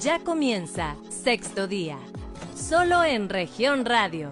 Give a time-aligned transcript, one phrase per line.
[0.00, 1.98] Ya comienza sexto día,
[2.54, 4.30] solo en región radio.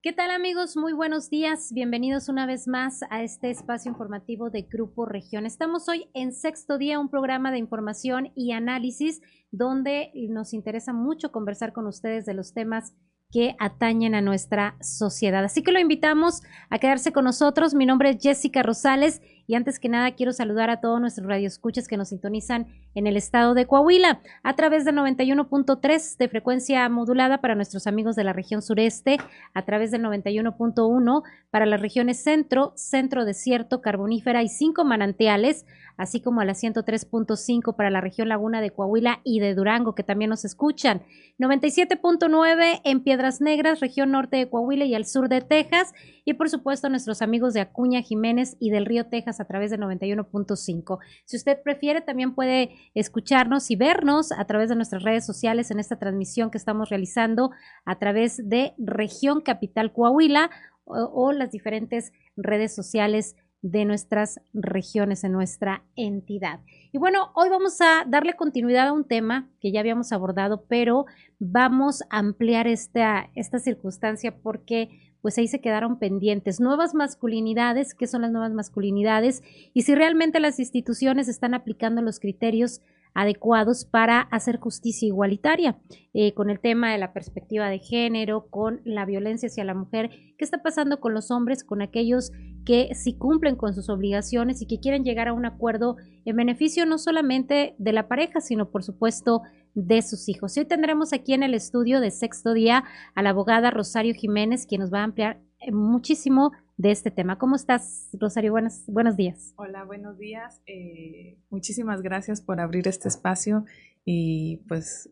[0.00, 0.78] ¿Qué tal amigos?
[0.78, 1.74] Muy buenos días.
[1.74, 5.44] Bienvenidos una vez más a este espacio informativo de Grupo Región.
[5.44, 9.20] Estamos hoy en sexto día, un programa de información y análisis
[9.50, 12.94] donde nos interesa mucho conversar con ustedes de los temas
[13.30, 15.44] que atañen a nuestra sociedad.
[15.44, 16.40] Así que lo invitamos
[16.70, 17.74] a quedarse con nosotros.
[17.74, 21.88] Mi nombre es Jessica Rosales y antes que nada quiero saludar a todos nuestros radioescuchas
[21.88, 27.40] que nos sintonizan en el estado de Coahuila a través del 91.3 de frecuencia modulada
[27.40, 29.16] para nuestros amigos de la región sureste,
[29.54, 35.64] a través del 91.1 para las regiones centro, centro desierto, carbonífera y cinco manantiales,
[35.96, 40.02] así como a la 103.5 para la región Laguna de Coahuila y de Durango, que
[40.02, 41.02] también nos escuchan.
[41.38, 45.92] 97.9 en Piedras Negras, región norte de Coahuila y al sur de Texas.
[46.24, 49.78] Y por supuesto, nuestros amigos de Acuña, Jiménez y del Río Texas a través de
[49.78, 50.98] 91.5.
[51.24, 55.78] Si usted prefiere, también puede escucharnos y vernos a través de nuestras redes sociales en
[55.78, 57.50] esta transmisión que estamos realizando
[57.84, 60.50] a través de Región Capital Coahuila
[60.84, 66.60] o, las diferentes redes sociales de nuestras regiones, en nuestra entidad.
[66.92, 71.06] Y bueno, hoy vamos a darle continuidad a un tema que ya habíamos abordado, pero
[71.40, 76.60] vamos a ampliar esta, esta circunstancia porque pues ahí se quedaron pendientes.
[76.60, 79.42] Nuevas masculinidades, ¿qué son las nuevas masculinidades?
[79.74, 82.80] Y si realmente las instituciones están aplicando los criterios
[83.14, 85.78] adecuados para hacer justicia igualitaria,
[86.14, 90.10] eh, con el tema de la perspectiva de género, con la violencia hacia la mujer,
[90.38, 92.30] qué está pasando con los hombres, con aquellos
[92.64, 96.86] que sí cumplen con sus obligaciones y que quieren llegar a un acuerdo en beneficio
[96.86, 99.42] no solamente de la pareja, sino por supuesto
[99.74, 100.56] de sus hijos.
[100.56, 104.80] hoy tendremos aquí en el estudio de sexto día a la abogada Rosario Jiménez, quien
[104.80, 107.38] nos va a ampliar eh, muchísimo de este tema.
[107.38, 108.52] ¿Cómo estás, Rosario?
[108.52, 109.52] Buenos, buenos días.
[109.56, 110.60] Hola, buenos días.
[110.66, 113.64] Eh, muchísimas gracias por abrir este espacio
[114.04, 115.10] y pues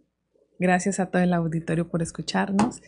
[0.59, 2.81] gracias a todo el auditorio por escucharnos.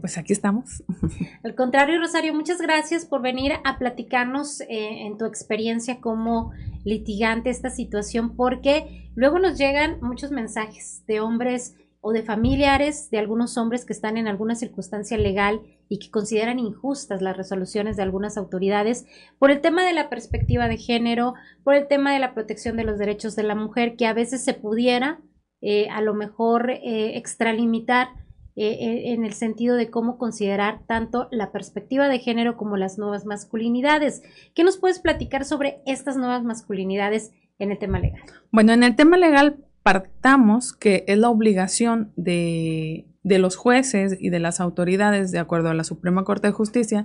[0.00, 0.82] Pues aquí estamos.
[1.44, 6.50] Al contrario, Rosario, muchas gracias por venir a platicarnos eh, en tu experiencia como
[6.84, 13.18] litigante esta situación, porque luego nos llegan muchos mensajes de hombres o de familiares de
[13.18, 18.02] algunos hombres que están en alguna circunstancia legal y que consideran injustas las resoluciones de
[18.02, 19.06] algunas autoridades
[19.38, 22.84] por el tema de la perspectiva de género, por el tema de la protección de
[22.84, 25.20] los derechos de la mujer, que a veces se pudiera
[25.60, 28.08] eh, a lo mejor eh, extralimitar
[28.58, 33.26] eh, en el sentido de cómo considerar tanto la perspectiva de género como las nuevas
[33.26, 34.22] masculinidades.
[34.54, 38.22] ¿Qué nos puedes platicar sobre estas nuevas masculinidades en el tema legal?
[38.50, 44.40] Bueno, en el tema legal partamos que es la obligación de, los jueces y de
[44.40, 47.04] las autoridades, de acuerdo a la Suprema Corte de Justicia,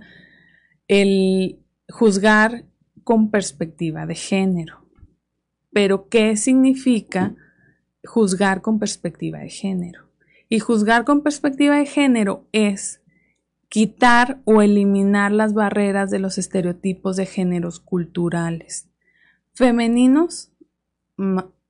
[0.88, 2.64] el juzgar
[3.04, 4.86] con perspectiva de género.
[5.74, 7.36] Pero, ¿qué significa
[8.06, 10.11] juzgar con perspectiva de género?
[10.52, 13.02] Y juzgar con perspectiva de género es
[13.70, 18.90] quitar o eliminar las barreras de los estereotipos de géneros culturales,
[19.54, 20.52] femeninos,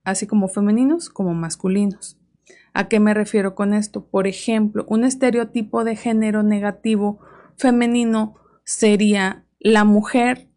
[0.03, 2.18] así como femeninos como masculinos.
[2.74, 4.08] ¿A qué me refiero con esto?
[4.08, 7.19] Por ejemplo, un estereotipo de género negativo
[7.58, 10.48] femenino sería la mujer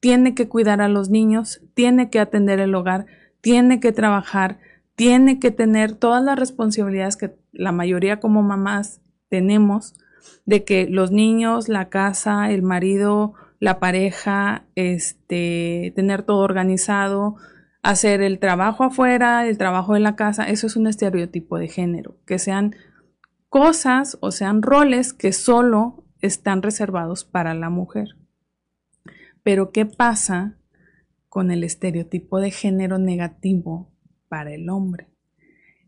[0.00, 3.04] tiene que cuidar a los niños, tiene que atender el hogar,
[3.42, 4.58] tiene que trabajar,
[4.94, 9.94] tiene que tener todas las responsabilidades que la mayoría como mamás tenemos
[10.46, 17.36] de que los niños, la casa, el marido, la pareja, este, tener todo organizado,
[17.82, 22.16] hacer el trabajo afuera, el trabajo en la casa, eso es un estereotipo de género,
[22.26, 22.74] que sean
[23.48, 28.16] cosas o sean roles que solo están reservados para la mujer.
[29.42, 30.56] Pero ¿qué pasa
[31.28, 33.92] con el estereotipo de género negativo
[34.28, 35.13] para el hombre?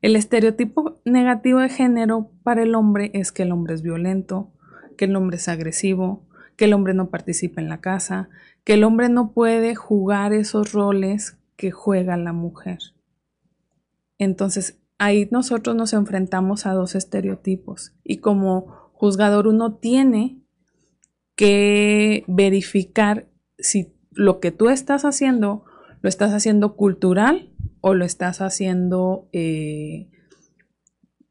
[0.03, 4.53] El estereotipo negativo de género para el hombre es que el hombre es violento,
[4.97, 6.27] que el hombre es agresivo,
[6.57, 8.29] que el hombre no participa en la casa,
[8.65, 12.79] que el hombre no puede jugar esos roles que juega la mujer.
[14.19, 20.41] Entonces, ahí nosotros nos enfrentamos a dos estereotipos y como juzgador uno tiene
[21.37, 23.29] que verificar
[23.59, 25.65] si lo que tú estás haciendo
[26.01, 27.51] lo estás haciendo cultural
[27.89, 30.09] o lo estás haciendo eh,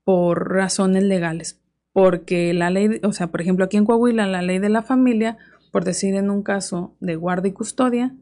[0.06, 1.60] por razones legales.
[1.92, 5.38] Porque la ley, o sea, por ejemplo, aquí en Coahuila, la ley de la familia,
[5.74, 8.16] por decir en un caso de guarda y custodia,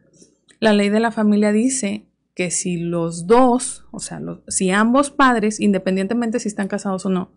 [0.60, 5.60] la ley de la familia dice que si los dos, o sea, si ambos padres,
[5.60, 7.34] independientemente si están casados o no,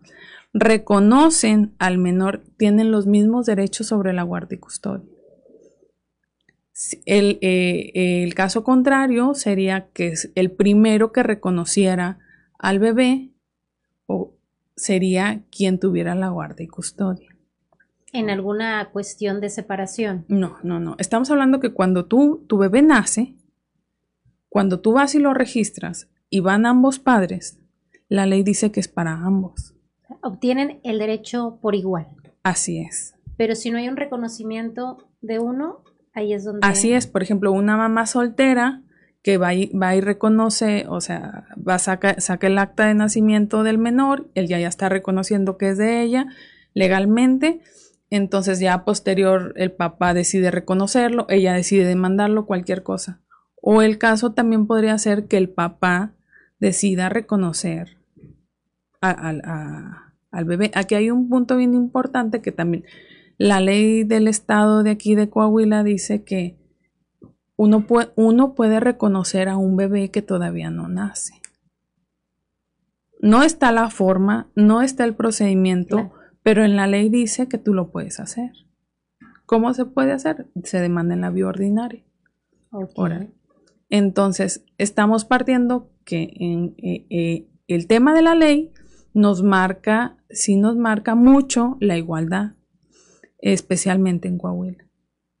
[0.51, 5.05] reconocen al menor, tienen los mismos derechos sobre la guardia y custodia.
[7.05, 12.19] Eh, el, caso contrario sería que el primero que reconociera
[12.59, 13.31] al bebé
[14.05, 14.35] o
[14.75, 17.35] sería quien tuviera la guarda y custodia.
[18.13, 20.25] En alguna cuestión de separación.
[20.27, 20.95] No, no, no.
[20.99, 23.35] Estamos hablando que cuando tú, tu bebé nace,
[24.47, 27.59] cuando tú vas y lo registras y van ambos padres,
[28.07, 29.73] la ley dice que es para ambos.
[30.21, 32.07] Obtienen el derecho por igual.
[32.43, 33.15] Así es.
[33.35, 35.83] Pero si no hay un reconocimiento de uno,
[36.17, 36.67] ahí es donde...
[36.67, 38.81] Así es, por ejemplo, una mamá soltera
[39.21, 42.93] que va y, va y reconoce, o sea, va a saca, saca el acta de
[42.93, 46.27] nacimiento del menor, él ya, ya está reconociendo que es de ella
[46.73, 47.61] legalmente,
[48.09, 53.21] entonces ya posterior el papá decide reconocerlo, ella decide demandarlo, cualquier cosa.
[53.61, 56.13] O el caso también podría ser que el papá
[56.59, 57.97] decida reconocer
[59.01, 60.71] al bebé.
[60.73, 62.85] Aquí hay un punto bien importante que también
[63.37, 66.57] la ley del estado de aquí de Coahuila dice que
[67.55, 71.33] uno puede, uno puede reconocer a un bebé que todavía no nace.
[73.19, 76.11] No está la forma, no está el procedimiento,
[76.43, 78.51] pero en la ley dice que tú lo puedes hacer.
[79.45, 80.47] ¿Cómo se puede hacer?
[80.63, 82.03] Se demanda en la vía ordinaria.
[83.89, 88.71] Entonces, estamos partiendo que en, eh, eh, el tema de la ley
[89.13, 92.56] nos marca, sí nos marca mucho la igualdad,
[93.39, 94.85] especialmente en Coahuila.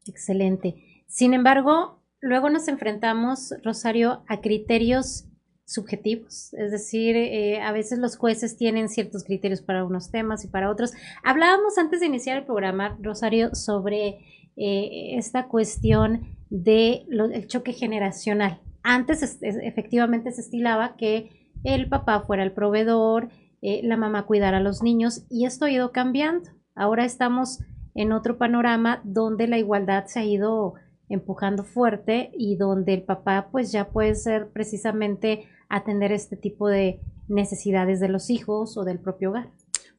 [0.05, 1.03] Excelente.
[1.07, 5.25] Sin embargo, luego nos enfrentamos, Rosario, a criterios
[5.65, 10.47] subjetivos, es decir, eh, a veces los jueces tienen ciertos criterios para unos temas y
[10.47, 10.93] para otros.
[11.25, 14.19] Hablábamos antes de iniciar el programa, Rosario, sobre
[14.55, 18.61] esta cuestión del choque generacional.
[18.83, 21.29] Antes efectivamente se estilaba que
[21.63, 23.29] el papá fuera el proveedor,
[23.61, 26.49] eh, la mamá cuidara a los niños y esto ha ido cambiando.
[26.75, 27.59] Ahora estamos
[27.97, 30.75] en otro panorama donde la igualdad se ha ido
[31.09, 37.01] empujando fuerte y donde el papá pues ya puede ser precisamente atender este tipo de
[37.27, 39.49] necesidades de los hijos o del propio hogar.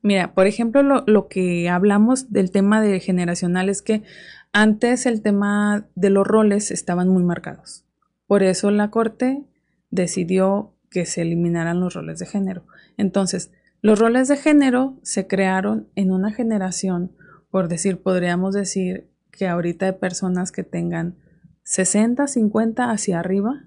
[0.01, 4.05] Mira, por ejemplo, lo, lo que hablamos del tema de generacional es que
[4.53, 7.85] antes el tema de los roles estaban muy marcados.
[8.27, 9.43] Por eso la Corte
[9.91, 12.65] decidió que se eliminaran los roles de género.
[12.97, 13.51] Entonces,
[13.83, 17.13] los roles de género se crearon en una generación,
[17.51, 21.17] por decir, podríamos decir que ahorita hay personas que tengan
[21.63, 23.65] 60, 50 hacia arriba,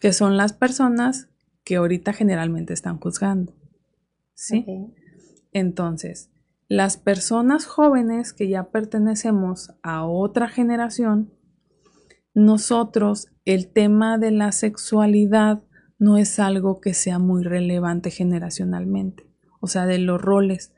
[0.00, 1.28] que son las personas
[1.64, 3.54] que ahorita generalmente están juzgando.
[4.34, 4.64] ¿Sí?
[5.52, 6.30] Entonces,
[6.68, 11.32] las personas jóvenes que ya pertenecemos a otra generación,
[12.34, 15.62] nosotros el tema de la sexualidad
[15.98, 19.26] no es algo que sea muy relevante generacionalmente,
[19.60, 20.72] o sea, de los roles.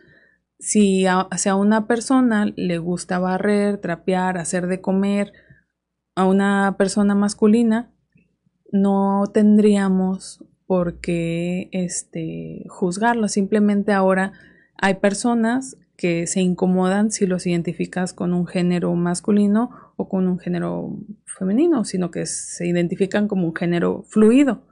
[0.59, 5.33] Si a, una persona le gusta barrer, trapear, hacer de comer,
[6.17, 7.93] a una persona masculina,
[8.73, 13.29] no tendríamos por qué este, juzgarlo.
[13.29, 14.33] Simplemente ahora
[14.77, 20.39] hay personas que se incomodan si los identificas con un género masculino o con un
[20.39, 24.63] género femenino, sino que se identifican como un género fluido,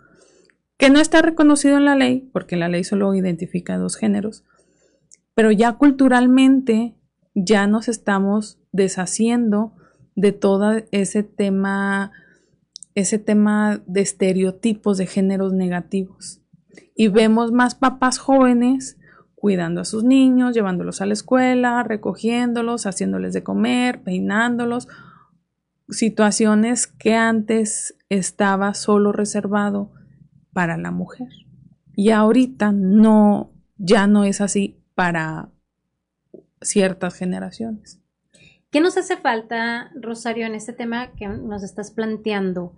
[0.79, 4.45] que no está reconocido en la ley, porque la ley solo identifica dos géneros,
[5.37, 6.97] pero ya culturalmente
[7.35, 9.75] ya nos estamos deshaciendo
[10.15, 12.11] de todo ese tema,
[12.95, 16.41] ese tema de estereotipos de géneros negativos.
[16.95, 18.99] Y vemos más papás jóvenes
[19.35, 24.89] cuidando a sus niños, llevándolos a la escuela, recogiéndolos, haciéndoles de comer, peinándolos,
[25.91, 29.93] situaciones que antes estaba solo reservado
[30.55, 31.29] para la mujer.
[31.95, 35.51] Y ahorita no, ya no es así para
[36.63, 38.01] ciertas generaciones.
[38.71, 42.73] ¿Qué nos hace falta, Rosario, en este tema que nos estás planteando?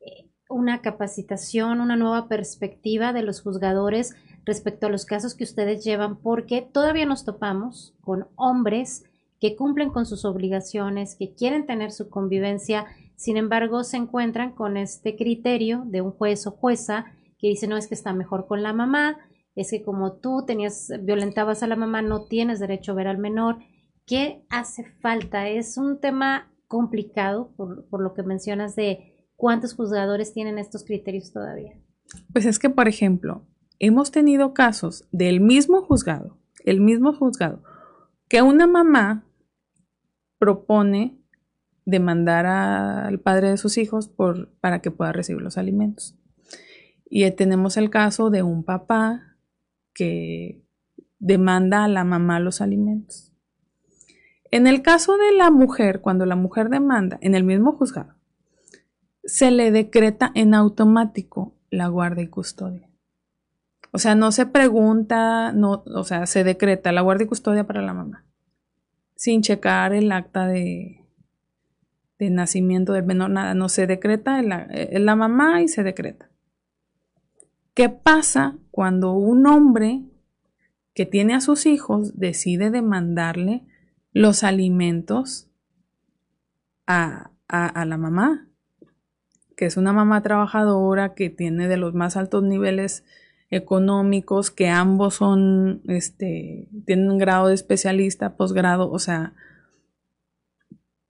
[0.00, 4.14] Eh, una capacitación, una nueva perspectiva de los juzgadores
[4.44, 9.04] respecto a los casos que ustedes llevan, porque todavía nos topamos con hombres
[9.40, 14.76] que cumplen con sus obligaciones, que quieren tener su convivencia, sin embargo se encuentran con
[14.76, 17.06] este criterio de un juez o jueza
[17.38, 19.18] que dice no es que está mejor con la mamá,
[19.54, 23.18] es que como tú tenías, violentabas a la mamá, no tienes derecho a ver al
[23.18, 23.58] menor.
[24.06, 25.48] ¿Qué hace falta?
[25.48, 31.32] Es un tema complicado por, por lo que mencionas de cuántos juzgadores tienen estos criterios
[31.32, 31.78] todavía.
[32.32, 33.46] Pues es que, por ejemplo,
[33.78, 37.62] hemos tenido casos del mismo juzgado, el mismo juzgado,
[38.28, 39.24] que una mamá
[40.38, 41.18] propone
[41.84, 46.16] demandar al padre de sus hijos por, para que pueda recibir los alimentos.
[47.08, 49.33] Y tenemos el caso de un papá
[49.94, 50.62] que
[51.18, 53.32] demanda a la mamá los alimentos.
[54.50, 58.14] En el caso de la mujer, cuando la mujer demanda en el mismo juzgado,
[59.24, 62.88] se le decreta en automático la guarda y custodia
[63.90, 67.82] O sea, no se pregunta, no, o sea, se decreta la guardia y custodia para
[67.82, 68.24] la mamá,
[69.16, 71.04] sin checar el acta de,
[72.18, 76.28] de nacimiento del menor, nada, no se decreta, es la mamá y se decreta.
[77.74, 80.04] ¿Qué pasa cuando un hombre
[80.94, 83.64] que tiene a sus hijos decide demandarle
[84.12, 85.48] los alimentos
[86.86, 88.46] a, la mamá?
[89.56, 93.04] Que es una mamá trabajadora que tiene de los más altos niveles
[93.50, 99.34] económicos, que ambos son, este, tienen un grado de especialista, posgrado, o sea,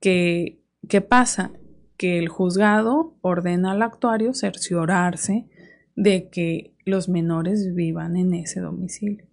[0.00, 1.52] que, ¿qué pasa?
[1.98, 5.46] Que el juzgado ordena al actuario cerciorarse
[5.96, 9.26] de que los menores vivan en ese domicilio.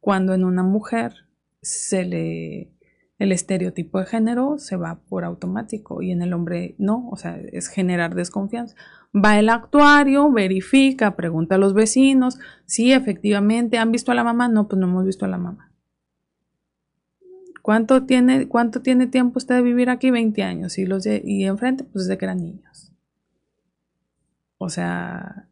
[0.00, 1.14] Cuando en una mujer
[1.60, 2.72] se le
[3.22, 7.38] el estereotipo de género se va por automático y en el hombre no, o sea,
[7.52, 8.74] es generar desconfianza.
[9.14, 14.48] Va el actuario, verifica, pregunta a los vecinos, si efectivamente han visto a la mamá,
[14.48, 15.72] no, pues no hemos visto a la mamá.
[17.62, 20.10] ¿Cuánto tiene, cuánto tiene tiempo usted de vivir aquí?
[20.10, 20.76] 20 años.
[20.78, 22.91] Y, los y enfrente, pues desde que eran niños.
[24.62, 25.48] O sea...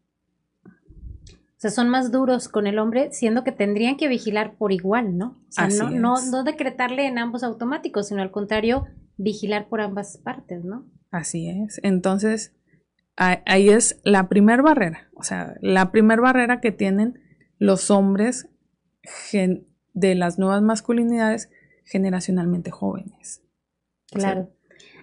[0.64, 5.18] O sea, son más duros con el hombre, siendo que tendrían que vigilar por igual,
[5.18, 5.42] ¿no?
[5.48, 8.86] O sea, no, no, no, decretarle en ambos automáticos, sino al contrario,
[9.18, 10.86] vigilar por ambas partes, ¿no?
[11.10, 11.78] Así es.
[11.82, 12.54] Entonces,
[13.16, 15.10] ahí es la primera barrera.
[15.14, 17.20] O sea, la primera barrera que tienen
[17.58, 18.48] los hombres
[19.92, 21.50] de las nuevas masculinidades
[21.84, 23.42] generacionalmente jóvenes.
[24.10, 24.50] Claro.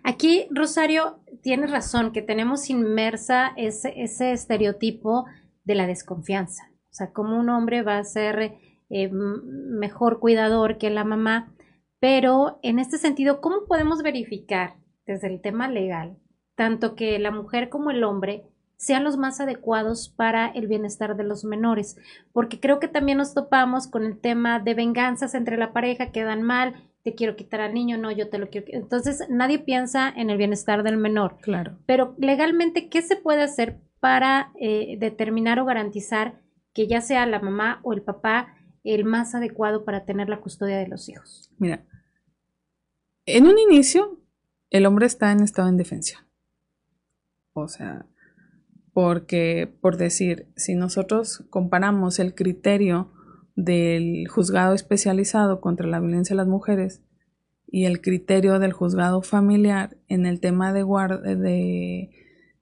[0.04, 5.26] Aquí, Rosario, tienes razón, que tenemos inmersa ese, ese estereotipo
[5.64, 6.64] de la desconfianza.
[6.90, 8.58] O sea, como un hombre va a ser
[8.90, 11.54] eh, mejor cuidador que la mamá.
[12.00, 14.76] Pero en este sentido, ¿cómo podemos verificar
[15.06, 16.18] desde el tema legal,
[16.56, 18.46] tanto que la mujer como el hombre
[18.78, 21.98] sean los más adecuados para el bienestar de los menores?
[22.32, 26.24] Porque creo que también nos topamos con el tema de venganzas entre la pareja que
[26.24, 28.68] dan mal, te quiero quitar al niño, no, yo te lo quiero.
[28.70, 31.38] Entonces, nadie piensa en el bienestar del menor.
[31.42, 31.78] Claro.
[31.86, 36.42] Pero legalmente, ¿qué se puede hacer para eh, determinar o garantizar
[36.74, 40.78] que ya sea la mamá o el papá el más adecuado para tener la custodia
[40.78, 41.52] de los hijos?
[41.58, 41.86] Mira,
[43.26, 44.20] en un inicio,
[44.70, 46.22] el hombre está en estado de indefensión.
[47.54, 48.06] O sea,
[48.94, 53.12] porque, por decir, si nosotros comparamos el criterio
[53.58, 57.02] del juzgado especializado contra la violencia de las mujeres
[57.66, 60.86] y el criterio del juzgado familiar en el tema de,
[61.36, 62.10] de,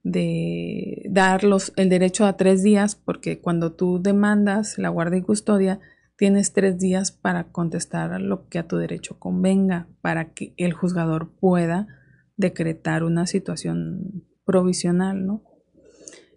[0.04, 1.42] de dar
[1.76, 5.82] el derecho a tres días, porque cuando tú demandas la guardia y custodia,
[6.16, 11.30] tienes tres días para contestar lo que a tu derecho convenga, para que el juzgador
[11.30, 11.88] pueda
[12.38, 15.44] decretar una situación provisional, ¿no?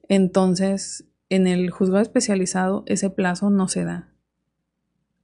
[0.09, 4.18] Entonces, en el juzgado especializado ese plazo no se da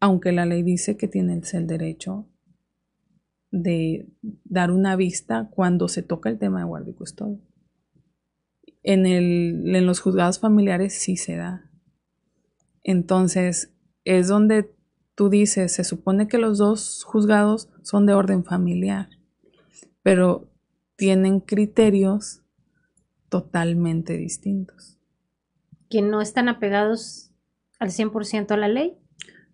[0.04, 2.28] aunque la ley dice que tienes el derecho
[3.50, 4.06] de
[4.44, 7.40] dar una vista cuando se toca el tema de guardia y custodia.
[8.82, 11.70] En, el, en los juzgados familiares sí se da.
[12.82, 13.72] Entonces,
[14.04, 14.74] es donde
[15.14, 19.08] tú dices, se supone que los dos juzgados son de orden familiar,
[20.02, 20.50] pero
[20.96, 22.42] tienen criterios
[23.30, 24.98] totalmente distintos.
[25.88, 27.30] Que no están apegados
[27.78, 28.98] al 100% a la ley.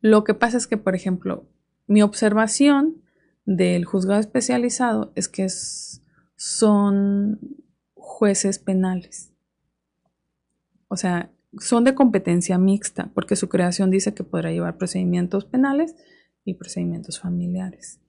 [0.01, 1.47] Lo que pasa es que, por ejemplo,
[1.87, 3.03] mi observación
[3.45, 5.49] del juzgado especializado es que
[6.37, 7.41] son
[7.95, 9.33] jueces penales.
[10.89, 15.97] O sea, son de competencia mixta, porque su creación dice que podrá llevar procedimientos penales
[16.45, 18.01] y procedimientos familiares.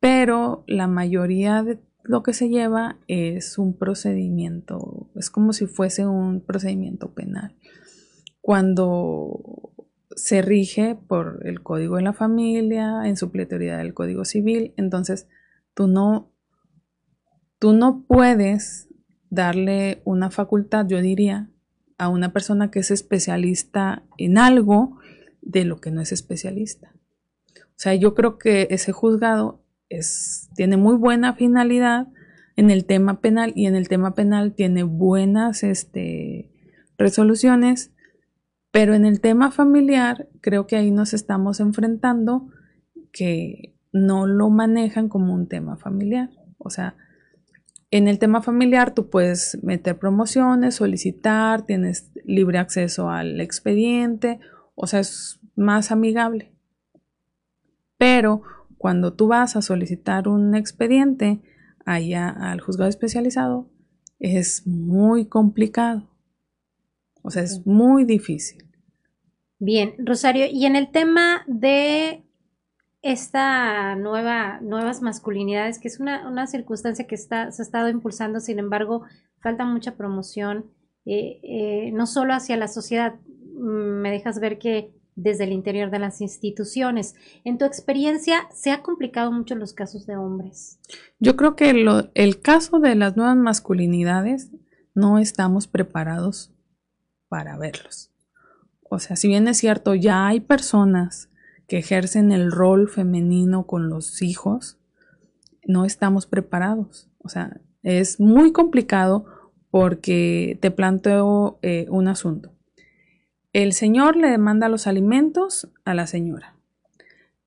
[0.00, 6.06] Pero la mayoría de lo que se lleva es un procedimiento, es como si fuese
[6.06, 7.54] un procedimiento penal.
[8.40, 9.72] Cuando
[10.16, 14.74] se rige por el código de la familia, en supletoriedad del código civil.
[14.76, 15.28] Entonces,
[15.74, 16.32] tú no,
[17.58, 18.88] tú no puedes
[19.30, 21.50] darle una facultad, yo diría,
[21.98, 24.98] a una persona que es especialista en algo
[25.40, 26.92] de lo que no es especialista.
[27.56, 32.08] O sea, yo creo que ese juzgado es, tiene muy buena finalidad
[32.56, 36.50] en el tema penal y en el tema penal tiene buenas este,
[36.98, 37.92] resoluciones
[38.72, 42.48] pero en el tema familiar, creo que ahí nos estamos enfrentando
[43.12, 46.30] que no lo manejan como un tema familiar.
[46.56, 46.96] O sea,
[47.90, 54.40] en el tema familiar tú puedes meter promociones, solicitar, tienes libre acceso al expediente,
[54.74, 56.54] o sea, es más amigable.
[57.98, 58.42] Pero
[58.78, 61.42] cuando tú vas a solicitar un expediente
[61.84, 63.70] allá al juzgado especializado,
[64.18, 66.11] es muy complicado
[67.22, 68.64] O sea, es muy difícil.
[69.58, 72.24] Bien, Rosario, y en el tema de
[73.00, 78.40] esta nueva, nuevas masculinidades, que es una, una circunstancia que está, se ha estado impulsando,
[78.40, 79.02] sin embargo,
[79.40, 80.70] falta mucha promoción,
[81.04, 85.90] eh, eh, no solo hacia la sociedad, mm, me dejas ver que desde el interior
[85.90, 87.14] de las instituciones.
[87.44, 90.80] En tu experiencia, ¿se ha complicado mucho los casos de hombres?
[91.18, 91.70] Yo creo que
[92.14, 94.50] el caso de las nuevas masculinidades
[94.94, 96.52] no estamos preparados
[97.32, 98.10] para verlos.
[98.82, 101.30] O sea, si bien es cierto, ya hay personas
[101.66, 104.78] que ejercen el rol femenino con los hijos,
[105.66, 107.08] no estamos preparados.
[107.20, 109.24] O sea, es muy complicado
[109.70, 112.52] porque te planteo eh, un asunto.
[113.54, 116.56] El señor le demanda los alimentos a la señora.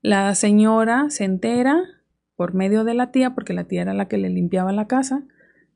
[0.01, 1.83] La señora se entera
[2.35, 5.25] por medio de la tía, porque la tía era la que le limpiaba la casa,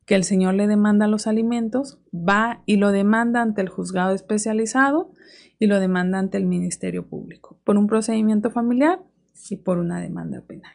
[0.10, 5.12] que el señor le demanda los alimentos, va y lo demanda ante el juzgado especializado
[5.60, 9.04] y lo demanda ante el Ministerio Público por un procedimiento familiar
[9.52, 10.74] y por una demanda penal.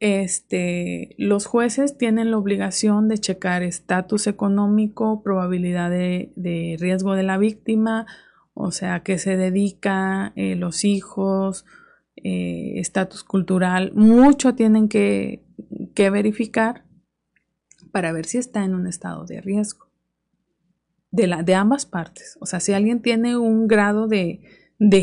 [0.00, 7.36] Este, los jueces tienen la obligación de checar estatus económico, probabilidad de, riesgo de la
[7.36, 8.06] víctima,
[8.54, 11.66] o sea, qué se dedica, eh, los hijos,
[12.16, 15.44] eh, estatus cultural, mucho tienen que,
[15.94, 16.83] que verificar
[17.94, 19.86] para ver si está en un estado de riesgo
[21.12, 22.36] de, la, de ambas partes.
[22.40, 24.42] O sea, si alguien tiene un grado de,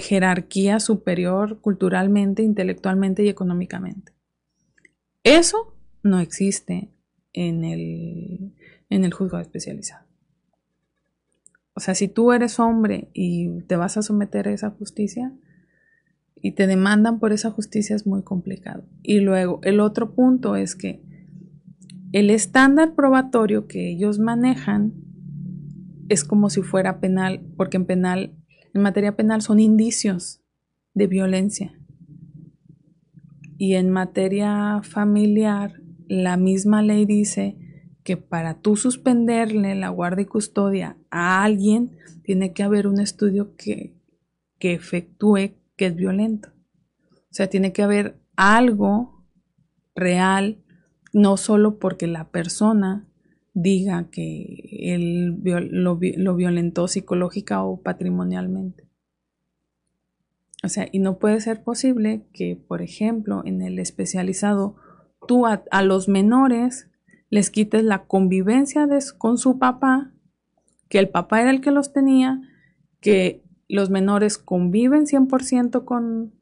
[0.02, 4.12] jerarquía superior culturalmente, intelectualmente y económicamente.
[5.24, 6.92] Eso no existe
[7.32, 8.58] en el,
[8.90, 10.06] en el juzgado especializado.
[11.74, 15.34] O sea, si tú eres hombre y te vas a someter a esa justicia
[16.36, 18.84] y te demandan por esa justicia es muy complicado.
[19.02, 21.10] Y luego, el otro punto es que
[22.12, 24.94] el estándar probatorio que ellos manejan
[26.10, 28.36] es como si fuera penal, porque en penal,
[28.74, 30.41] en materia penal son indicios
[30.94, 31.74] de violencia.
[33.57, 37.57] Y en materia familiar, la misma ley dice
[38.03, 43.55] que para tú suspenderle la guardia y custodia a alguien, tiene que haber un estudio
[43.55, 43.96] que,
[44.59, 46.50] que efectúe que es violento.
[47.09, 49.25] O sea, tiene que haber algo
[49.96, 50.62] real,
[51.14, 53.08] no solo porque la persona
[53.54, 58.88] diga que él lo, violentó psicológica o patrimonialmente.
[60.64, 64.76] O sea, y no puede ser posible que, por ejemplo, en el especializado,
[65.28, 66.90] tú a, los menores
[67.30, 70.12] les quites la convivencia con su papá,
[70.88, 72.42] que el papá era el que los tenía,
[73.00, 76.34] que los menores conviven 100% con,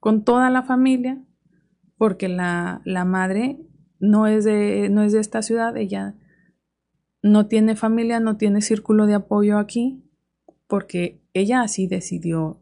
[0.00, 1.22] con toda la familia,
[1.96, 3.60] porque la, la madre
[4.00, 6.14] no es de, no es de esta ciudad, ella
[7.22, 10.02] no tiene familia, no tiene círculo de apoyo aquí,
[10.66, 12.58] porque ella así decidió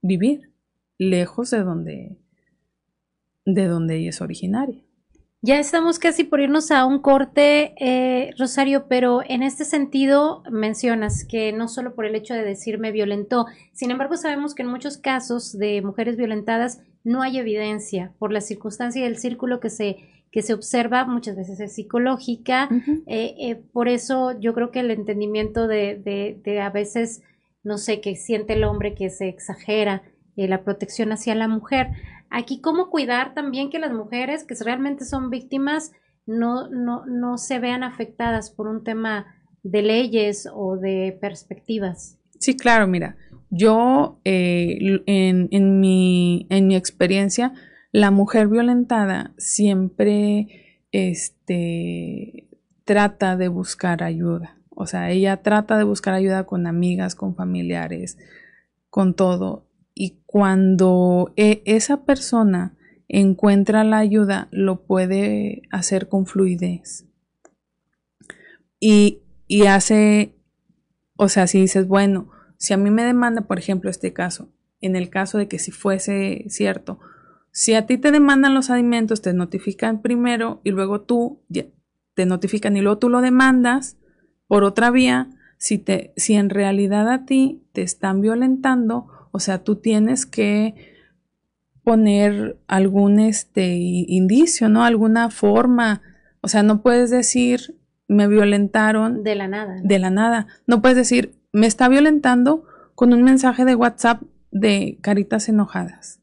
[0.00, 0.50] vivir,
[0.98, 2.16] lejos de donde,
[3.44, 4.82] de donde ella es originaria.
[5.42, 11.24] Ya estamos casi por irnos a un corte, eh, Rosario, pero en este sentido mencionas
[11.24, 14.96] que no solo por el hecho de decirme violentó, sin embargo sabemos que en muchos
[14.96, 19.96] casos de mujeres violentadas no hay evidencia por la circunstancia y el círculo que se,
[20.32, 22.68] que se observa muchas veces es psicológica.
[23.06, 27.22] Eh, eh, por eso yo creo que el entendimiento de, de, a veces,
[27.62, 30.02] no sé, que siente el hombre que se exagera
[30.36, 31.90] eh, la protección hacia la mujer.
[32.28, 35.92] Aquí, ¿cómo cuidar también que las mujeres que realmente son víctimas
[36.26, 39.26] no, no, no se vean afectadas por un tema
[39.62, 42.18] de leyes o de perspectivas?
[42.40, 43.16] Sí, claro, mira,
[43.50, 47.54] yo, eh, en, mi, en, mi, experiencia,
[47.92, 52.48] la mujer violentada siempre este,
[52.84, 54.58] trata de buscar ayuda.
[54.70, 58.18] O sea, ella trata de buscar ayuda con amigas, con familiares,
[58.90, 59.66] con todo.
[59.94, 62.76] Y cuando e, esa persona
[63.08, 67.06] encuentra la ayuda, lo puede hacer con fluidez.
[68.80, 70.34] Y, y hace,
[71.16, 74.48] o sea, si dices, bueno, si a mí me demanda, por ejemplo, este caso,
[74.80, 76.98] en el caso de que si fuese cierto,
[77.50, 81.40] si a ti te demandan los alimentos, te notifican primero y luego tú
[82.14, 83.96] te notifican y luego tú lo demandas
[84.46, 89.64] por otra vía, si, te, si en realidad a ti te están violentando, o sea,
[89.64, 90.74] tú tienes que
[91.82, 94.84] poner algún este indicio, ¿no?
[94.84, 96.02] Alguna forma,
[96.40, 97.76] o sea, no puedes decir
[98.08, 99.80] me violentaron de la nada.
[99.82, 100.46] De la nada.
[100.66, 102.64] No puedes decir me está violentando
[102.94, 106.20] con un mensaje de WhatsApp de caritas enojadas.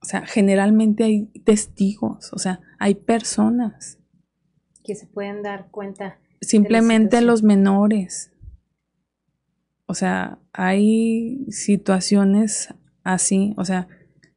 [0.00, 3.98] O sea, generalmente hay testigos, o sea, hay personas.
[4.84, 6.18] que se pueden dar cuenta.
[6.40, 8.32] Simplemente los menores.
[9.86, 13.88] O sea, hay situaciones así, o sea,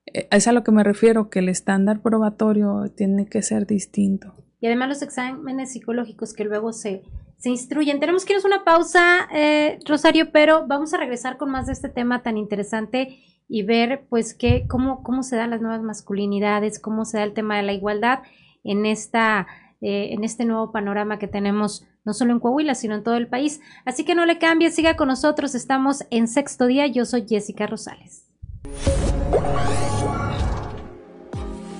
[0.07, 4.33] e, es a lo que me refiero, que el estándar probatorio tiene que ser distinto.
[4.59, 7.03] Y además los exámenes psicológicos que luego se,
[7.41, 7.99] se instruyen.
[7.99, 11.89] Tenemos que irnos una pausa, eh, Rosario, pero vamos a regresar con más de este
[11.89, 17.03] tema tan interesante y ver pues qué, cómo, cómo se dan las nuevas masculinidades, cómo
[17.03, 18.19] se da el tema de la igualdad
[18.63, 19.47] en esta,
[19.81, 23.27] eh, en este nuevo panorama que tenemos no solo en Coahuila, sino en todo el
[23.27, 23.59] país.
[23.85, 25.55] Así que no le cambie, siga con nosotros.
[25.55, 26.85] Estamos en sexto día.
[26.85, 28.27] Yo soy Jessica Rosales.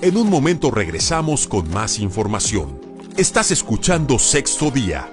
[0.00, 2.80] En un momento regresamos con más información.
[3.16, 5.08] Estás escuchando Sexto Día,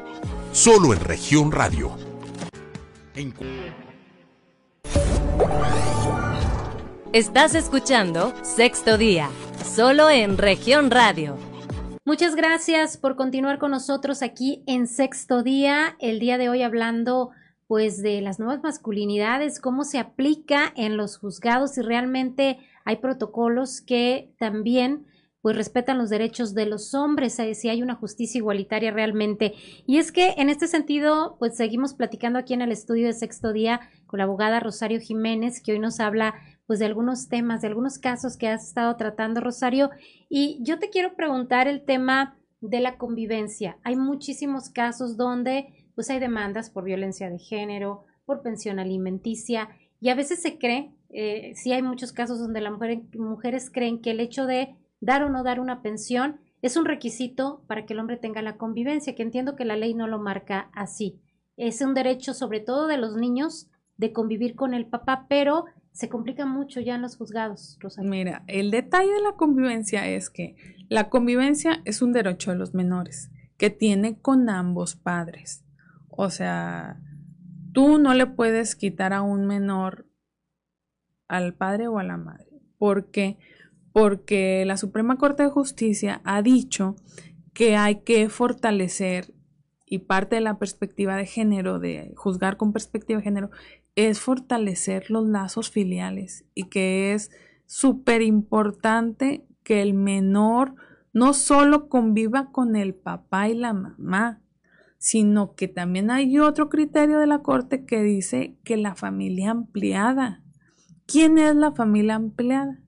[0.51, 1.91] solo en región radio.
[7.13, 9.29] Estás escuchando Sexto Día,
[9.63, 11.37] solo en región radio.
[12.05, 17.31] Muchas gracias por continuar con nosotros aquí en Sexto Día, el día de hoy hablando
[17.67, 23.81] pues de las nuevas masculinidades, cómo se aplica en los juzgados y realmente hay protocolos
[23.81, 25.05] que también
[25.41, 29.53] pues respetan los derechos de los hombres, eh, si hay una justicia igualitaria realmente.
[29.85, 33.53] Y es que en este sentido, pues seguimos platicando aquí en el estudio de sexto
[33.53, 36.35] día con la abogada Rosario Jiménez, que hoy nos habla
[36.67, 39.89] pues de algunos temas, de algunos casos que has estado tratando, Rosario.
[40.29, 43.77] Y yo te quiero preguntar el tema de la convivencia.
[43.83, 49.69] Hay muchísimos casos donde pues hay demandas por violencia de género, por pensión alimenticia
[50.01, 52.73] y a veces se cree, eh, sí hay muchos casos donde las
[53.15, 57.63] mujeres creen que el hecho de dar o no dar una pensión es un requisito
[57.67, 60.69] para que el hombre tenga la convivencia, que entiendo que la ley no lo marca
[60.73, 61.19] así.
[61.57, 66.09] Es un derecho sobre todo de los niños de convivir con el papá, pero se
[66.09, 68.09] complica mucho ya en los juzgados, Rosario.
[68.09, 70.55] Mira, el detalle de la convivencia es que
[70.89, 75.65] la convivencia es un derecho de los menores que tiene con ambos padres.
[76.09, 76.99] O sea,
[77.73, 80.05] tú no le puedes quitar a un menor
[81.27, 82.61] al padre o a la madre.
[82.77, 83.37] ¿Por qué?
[83.91, 86.95] Porque la Suprema Corte de Justicia ha dicho
[87.53, 89.33] que hay que fortalecer
[89.85, 93.49] y parte de la perspectiva de género, de juzgar con perspectiva de género,
[93.95, 97.31] es fortalecer los lazos filiales y que es
[97.65, 100.75] súper importante que el menor
[101.11, 104.41] no solo conviva con el papá y la mamá,
[104.97, 110.43] sino que también hay otro criterio de la Corte que dice que la familia ampliada.
[111.05, 112.79] ¿Quién es la familia ampliada?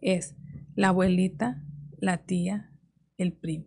[0.00, 0.34] Es
[0.78, 1.60] la abuelita,
[1.98, 2.70] la tía,
[3.16, 3.66] el primo.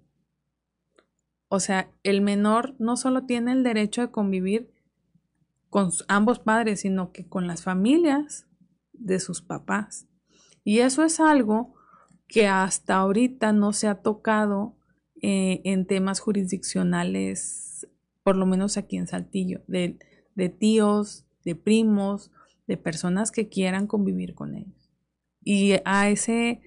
[1.50, 4.72] O sea, el menor no solo tiene el derecho de convivir
[5.70, 8.48] con ambos padres, sino que con las familias
[8.94, 10.08] de sus papás.
[10.64, 11.74] Y eso es algo
[12.30, 14.78] que hasta ahorita no se ha tocado
[15.22, 17.90] eh, en temas jurisdiccionales
[18.24, 20.00] por lo menos aquí en Saltillo, de,
[20.60, 22.32] tíos, de primos,
[22.68, 24.90] de personas que quieran convivir con ellos.
[25.44, 26.62] Y a ese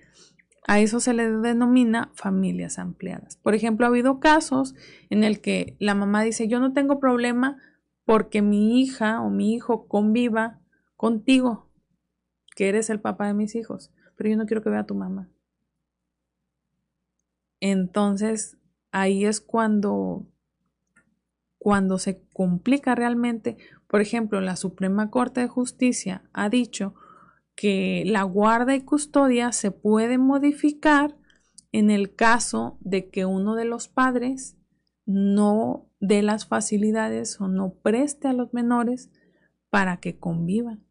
[0.67, 3.37] a eso se le denomina familias ampliadas.
[3.37, 4.75] Por ejemplo, ha habido casos
[5.11, 7.59] en el que la mamá dice, yo no tengo problema
[8.05, 10.61] porque mi hija o mi hijo conviva
[10.97, 11.71] contigo,
[12.57, 14.95] que eres el papá de mis hijos, pero yo no quiero que vea a tu
[14.95, 15.29] mamá.
[17.61, 18.59] Entonces,
[18.91, 20.27] ahí es cuando
[21.59, 26.95] cuando se complica realmente, por ejemplo, la Suprema Corte de Justicia ha dicho
[27.55, 31.17] que la guarda y custodia se puede modificar
[31.73, 34.57] en el caso de que uno de los padres
[35.07, 39.11] no dé las facilidades o no preste a los menores
[39.71, 40.85] para que convivan.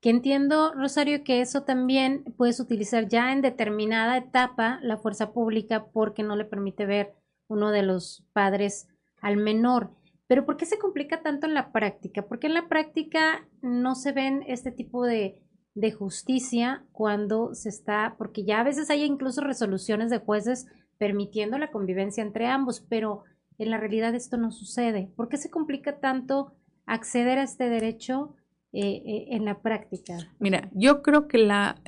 [0.00, 5.86] Que entiendo, Rosario, que eso también puedes utilizar ya en determinada etapa la fuerza pública
[5.92, 7.14] porque no le permite ver
[7.48, 8.88] uno de los padres
[9.20, 9.90] al menor.
[10.26, 12.22] Pero ¿por qué se complica tanto en la práctica?
[12.26, 15.42] Porque en la práctica no se ven este tipo de,
[15.74, 20.66] de justicia cuando se está, porque ya a veces hay incluso resoluciones de jueces
[20.98, 23.24] permitiendo la convivencia entre ambos, pero
[23.58, 25.10] en la realidad esto no sucede.
[25.16, 26.52] ¿Por qué se complica tanto
[26.86, 28.34] acceder a este derecho
[28.72, 30.18] eh, eh, en la práctica?
[30.38, 31.80] Mira, yo creo que la,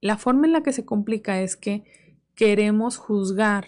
[0.00, 1.84] la forma en la que se complica es que
[2.34, 3.66] queremos juzgar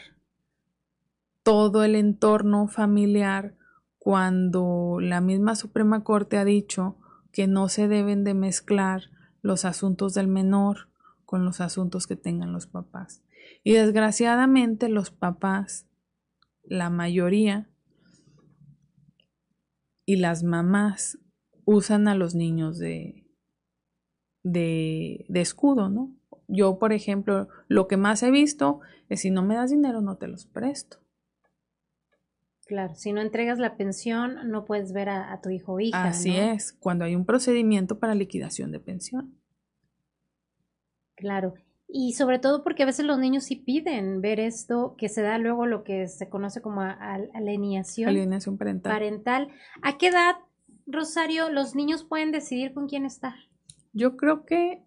[1.43, 3.55] todo el entorno familiar
[3.99, 6.97] cuando la misma Suprema Corte ha dicho
[7.33, 9.11] que no se deben de mezclar
[9.44, 10.88] los asuntos del menor
[11.26, 13.22] con los asuntos que tengan los papás.
[13.62, 15.87] Y desgraciadamente los papás,
[16.62, 17.68] la mayoría,
[20.07, 21.18] y las mamás
[21.66, 23.26] usan a los niños de,
[24.42, 26.16] de, escudo, ¿no?
[26.48, 28.80] Yo, por ejemplo, lo que más he visto
[29.11, 31.04] es si no me das dinero, no te los presto.
[32.66, 36.05] Claro, si no entregas la pensión, no puedes ver a, tu hijo o hija.
[36.05, 39.38] Así es, cuando hay un procedimiento para liquidación de pensión.
[41.14, 41.55] Claro,
[41.88, 45.38] y sobre todo porque a veces los niños sí piden ver esto, que se da
[45.38, 48.92] luego lo que se conoce como alienación, alienación parental.
[48.92, 49.48] parental.
[49.83, 50.37] ¿A qué edad,
[50.87, 53.35] Rosario, los niños pueden decidir con quién estar?
[53.92, 54.83] Yo creo que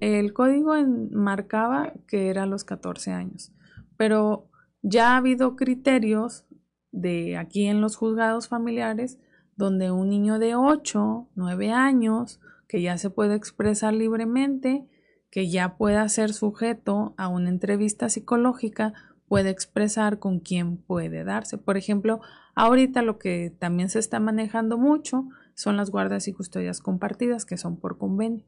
[0.00, 0.74] el código
[1.12, 3.52] marcaba que era a los 14 años,
[3.96, 4.50] pero
[4.84, 6.44] ya ha habido criterios
[6.92, 9.18] de aquí en los juzgados familiares
[9.56, 14.86] donde un niño de 8, 9 años, que ya se puede expresar libremente,
[15.30, 18.92] que ya pueda ser sujeto a una entrevista psicológica,
[19.26, 21.56] puede expresar con quién puede darse.
[21.56, 22.20] Por ejemplo,
[22.54, 27.56] ahorita lo que también se está manejando mucho son las guardas y custodias compartidas, que
[27.56, 28.44] son por convenio,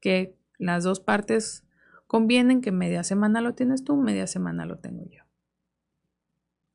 [0.00, 1.66] que las dos partes
[2.06, 5.27] convienen que media semana lo tienes tú, media semana lo tengo yo.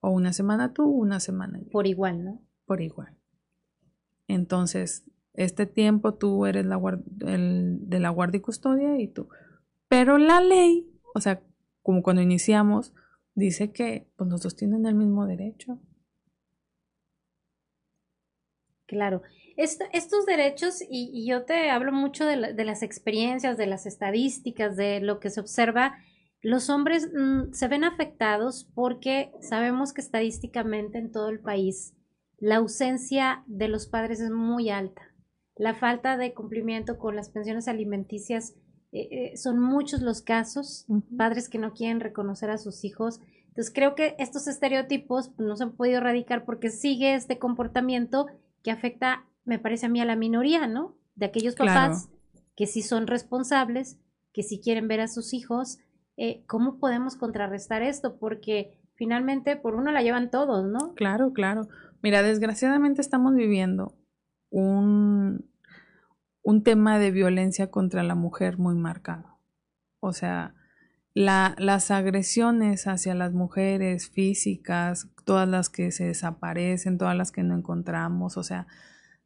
[0.06, 1.70] O una semana tú, una semana yo.
[1.72, 2.42] Por igual, ¿no?
[2.66, 3.16] Por igual.
[4.28, 6.78] Entonces, este tiempo tú eres la
[7.26, 9.30] el, de la guardia y custodia y tú.
[9.88, 11.42] Pero la ley, o sea,
[11.82, 12.94] como cuando iniciamos,
[13.34, 15.80] dice que pues, los dos tienen el mismo derecho.
[18.86, 19.22] Claro.
[19.56, 25.00] estos derechos, y, yo te hablo mucho de, de, las experiencias, de las estadísticas, de
[25.00, 25.96] lo que se observa
[26.44, 31.96] los hombres mm, se ven afectados porque sabemos que estadísticamente en todo el país
[32.38, 35.02] la ausencia de los padres es muy alta.
[35.56, 38.56] La falta de cumplimiento con las pensiones alimenticias
[38.92, 40.86] eh, eh, son muchos los casos,
[41.18, 43.22] padres que no quieren reconocer a sus hijos.
[43.48, 48.28] Entonces creo que estos estereotipos pues, no se han podido erradicar porque sigue este comportamiento
[48.64, 50.98] que afecta, me parece a mí, a la minoría, ¿no?
[51.16, 52.10] De aquellos papás
[52.58, 53.98] que sí son responsables,
[54.34, 55.78] que sí quieren ver a sus hijos,
[56.18, 58.18] eh, ¿cómo podemos contrarrestar esto?
[58.18, 60.94] Porque finalmente por uno la llevan todos, ¿no?
[60.96, 61.68] Claro, claro.
[62.02, 63.96] Mira, desgraciadamente estamos viviendo
[64.50, 65.50] un,
[66.44, 69.40] un tema de violencia contra la mujer muy marcado.
[70.00, 70.54] O sea,
[71.14, 77.44] la, las agresiones hacia las mujeres físicas, todas las que se desaparecen, todas las que
[77.44, 78.68] no encontramos, o sea,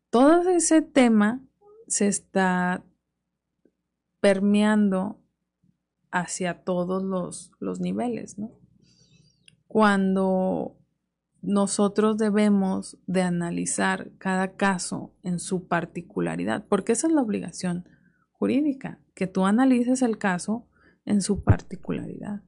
[0.10, 1.41] todo ese tema
[1.88, 2.84] se está
[4.19, 5.19] permeando
[6.12, 8.52] hacia todos los, los niveles, ¿no?
[9.67, 10.78] Cuando
[11.41, 17.88] nosotros debemos de analizar cada caso en su particularidad, porque esa es la obligación
[18.32, 20.67] jurídica, que tú analices el caso
[21.06, 22.43] en su particularidad.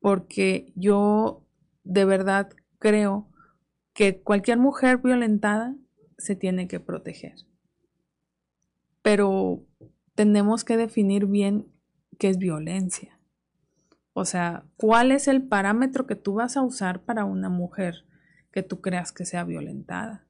[0.00, 1.46] Porque yo
[1.84, 3.28] de verdad creo
[3.94, 5.76] que cualquier mujer violentada
[6.18, 7.34] se tiene que proteger.
[9.02, 9.64] Pero
[10.18, 11.68] tenemos que definir bien
[12.18, 13.20] qué es violencia.
[14.14, 18.04] O sea, ¿cuál es el parámetro que tú vas a usar para una mujer
[18.50, 20.26] que tú creas que sea violentada?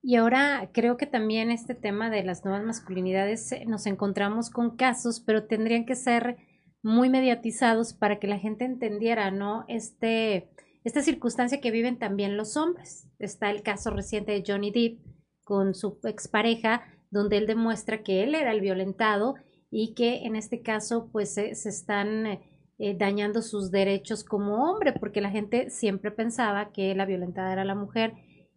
[0.00, 4.74] Y ahora creo que también este tema de las nuevas masculinidades eh, nos encontramos con
[4.78, 6.38] casos, pero tendrían que ser
[6.82, 9.66] muy mediatizados para que la gente entendiera, ¿no?
[9.68, 10.48] Este,
[10.84, 13.10] esta circunstancia que viven también los hombres.
[13.18, 15.04] Está el caso reciente de Johnny Depp
[15.44, 19.34] con su expareja, donde él demuestra que él era el violentado
[19.70, 25.20] y que en este caso pues se, están eh, dañando sus derechos como hombre, porque
[25.20, 28.14] la gente siempre pensaba que la violentada era la mujer.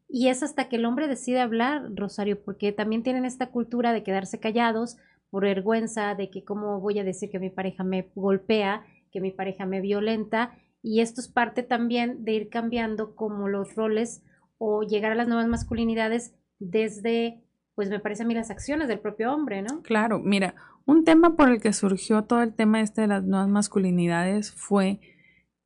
[0.08, 4.04] Y es hasta que el hombre decide hablar, Rosario, porque también tienen esta cultura de
[4.04, 4.98] quedarse callados
[5.30, 9.32] por vergüenza, de que cómo voy a decir que mi pareja me golpea, que mi
[9.32, 10.58] pareja me violenta.
[10.84, 14.24] Y esto es parte también de ir cambiando como los roles
[14.58, 17.42] o llegar a las nuevas masculinidades desde
[17.82, 19.82] pues me parece a mí las acciones del propio hombre, ¿no?
[19.82, 20.54] Claro, mira,
[20.86, 25.00] un tema por el que surgió todo el tema este de las nuevas masculinidades fue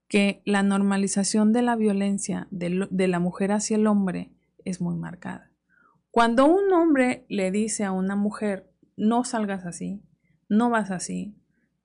[0.08, 4.32] que la normalización de la violencia de, la mujer hacia el hombre
[4.64, 5.52] es muy marcada.
[6.10, 10.02] Cuando un hombre le dice a una mujer, no salgas así,
[10.48, 11.36] no vas así,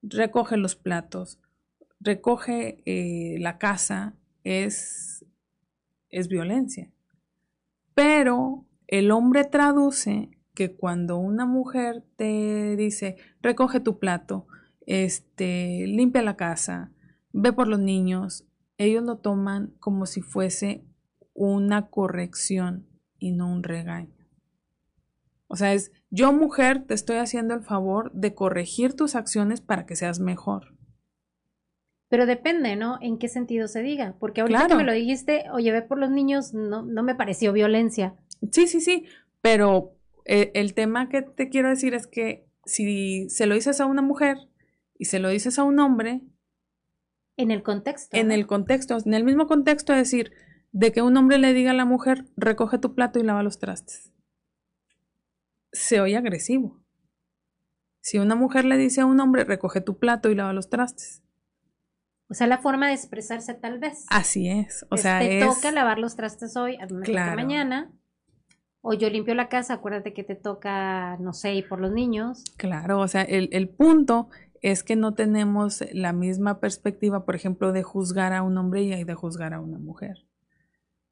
[0.00, 1.40] recoge los platos,
[1.98, 4.14] recoge eh, la casa,
[4.44, 5.26] es,
[6.08, 6.92] es violencia.
[7.94, 14.48] Pero el hombre traduce que cuando una mujer te dice, recoge tu plato,
[14.84, 16.90] este, limpia la casa,
[17.32, 18.48] ve por los niños,
[18.78, 20.84] ellos lo toman como si fuese
[21.34, 22.88] una corrección
[23.20, 24.12] y no un regaño.
[25.46, 29.86] O sea, es yo mujer te estoy haciendo el favor de corregir tus acciones para
[29.86, 30.74] que seas mejor.
[32.08, 32.98] Pero depende, ¿no?
[33.00, 34.16] En qué sentido se diga.
[34.18, 37.52] Porque ahorita que me lo dijiste, oye, ve por los niños, no, no me pareció
[37.52, 38.16] violencia.
[38.52, 39.06] Sí, sí, sí,
[39.40, 43.86] pero eh, el tema que te quiero decir es que si se lo dices a
[43.86, 44.36] una mujer
[44.98, 46.20] y se lo dices a un hombre,
[47.36, 48.16] En el contexto.
[48.16, 48.34] En ¿no?
[48.34, 50.32] el contexto, en el mismo contexto, es decir,
[50.72, 53.58] de que un hombre le diga a la mujer, recoge tu plato y lava los
[53.58, 54.12] trastes.
[55.72, 56.80] Se oye agresivo.
[58.02, 61.22] Si una mujer le dice a un hombre, recoge tu plato y lava los trastes.
[62.28, 64.04] O sea, la forma de expresarse tal vez.
[64.08, 64.86] Así es.
[64.90, 65.46] O Es, sea, te es...
[65.46, 67.34] toca lavar los trastes hoy, a Claro.
[67.36, 67.92] mañana.
[68.82, 72.44] O yo limpio la casa, acuérdate que te toca, no sé, ir por los niños.
[72.56, 74.28] Claro, o sea, el, el punto
[74.62, 79.04] es que no tenemos la misma perspectiva, por ejemplo, de juzgar a un hombre y
[79.04, 80.26] de juzgar a una mujer.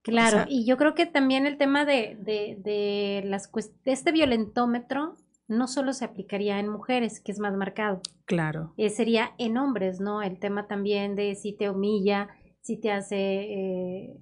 [0.03, 4.13] Claro, sea- y yo creo que también el tema de, de, de las de este
[4.13, 5.17] violentómetro
[5.49, 10.01] no solo se aplicaría en mujeres, que es más marcado, Claro, eh, sería en hombres,
[10.01, 10.23] ¿no?
[10.23, 12.29] El tema también de si te humilla,
[12.61, 14.21] si te hace eh,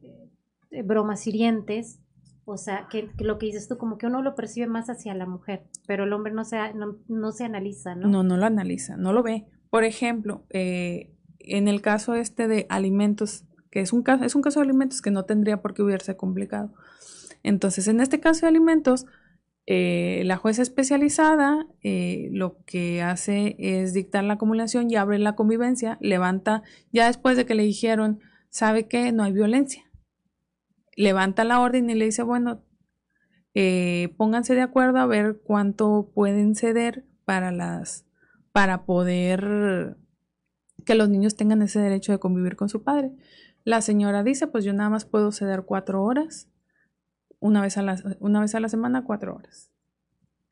[0.71, 2.01] eh, bromas hirientes,
[2.49, 5.15] o sea, que, que lo que dices tú, como que uno lo percibe más hacia
[5.15, 8.09] la mujer, pero el hombre no se, no, no se analiza, ¿no?
[8.09, 9.47] no, no lo analiza, no lo ve.
[9.69, 14.43] Por ejemplo, eh, en el caso este de alimentos, que es un caso, es un
[14.43, 16.73] caso de alimentos que no tendría por qué hubiese complicado.
[17.43, 19.07] Entonces, en este caso de alimentos,
[19.67, 25.35] eh, la jueza especializada eh, lo que hace es dictar la acumulación y abre la
[25.35, 29.86] convivencia, levanta, ya después de que le dijeron, sabe que no hay violencia,
[30.97, 32.63] levanta la orden y le dice, bueno,
[33.55, 38.05] eh, pónganse de acuerdo a ver cuánto pueden ceder para las,
[38.53, 39.97] para poder
[40.85, 43.13] que los niños tengan ese derecho de convivir con su padre.
[43.65, 46.49] La señora dice, pues yo nada más puedo ceder cuatro horas,
[47.41, 49.71] una vez a la, una vez a la semana, cuatro horas.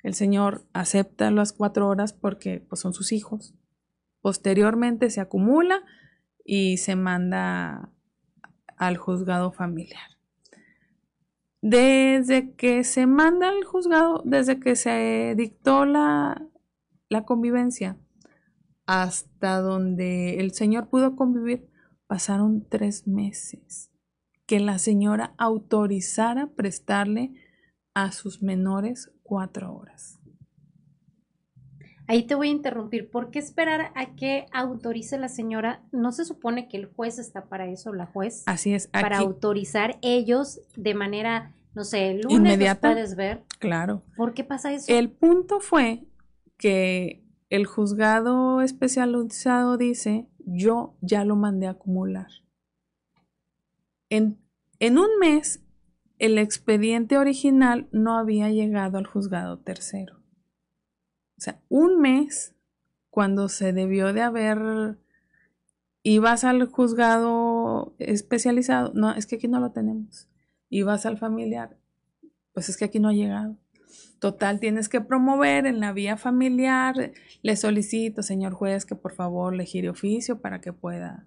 [0.02, 3.54] El señor acepta las cuatro horas porque pues, son sus hijos.
[4.20, 5.82] Posteriormente se acumula
[6.44, 7.90] y se manda
[8.76, 10.13] al juzgado familiar.
[11.66, 16.46] Desde que se manda al juzgado, desde que se dictó la,
[17.08, 17.96] la convivencia,
[18.84, 21.66] hasta donde el señor pudo convivir,
[22.06, 23.90] pasaron tres meses
[24.44, 27.32] que la señora autorizara prestarle
[27.94, 30.20] a sus menores cuatro horas.
[32.06, 33.10] Ahí te voy a interrumpir.
[33.10, 35.82] ¿Por qué esperar a que autorice la señora?
[35.90, 38.42] ¿No se supone que el juez está para eso, la juez?
[38.46, 42.88] Así es, para aquí, autorizar ellos de manera, no sé, el lunes Inmediata.
[42.88, 43.44] los puedes ver.
[43.58, 44.02] claro.
[44.16, 44.86] ¿Por qué pasa eso?
[44.88, 46.04] El punto fue
[46.58, 52.28] que el juzgado especializado dice, yo ya lo mandé a acumular.
[54.10, 54.38] En,
[54.78, 55.64] en un mes,
[56.18, 60.13] el expediente original no había llegado al juzgado tercero.
[61.38, 62.54] O sea, un mes
[63.10, 64.98] cuando se debió de haber...
[66.06, 70.28] Ibas al juzgado especializado, no, es que aquí no lo tenemos.
[70.68, 71.78] Ibas al familiar,
[72.52, 73.56] pues es que aquí no ha llegado.
[74.18, 77.12] Total, tienes que promover en la vía familiar.
[77.42, 81.26] Le solicito, señor juez, que por favor le gire oficio para que pueda,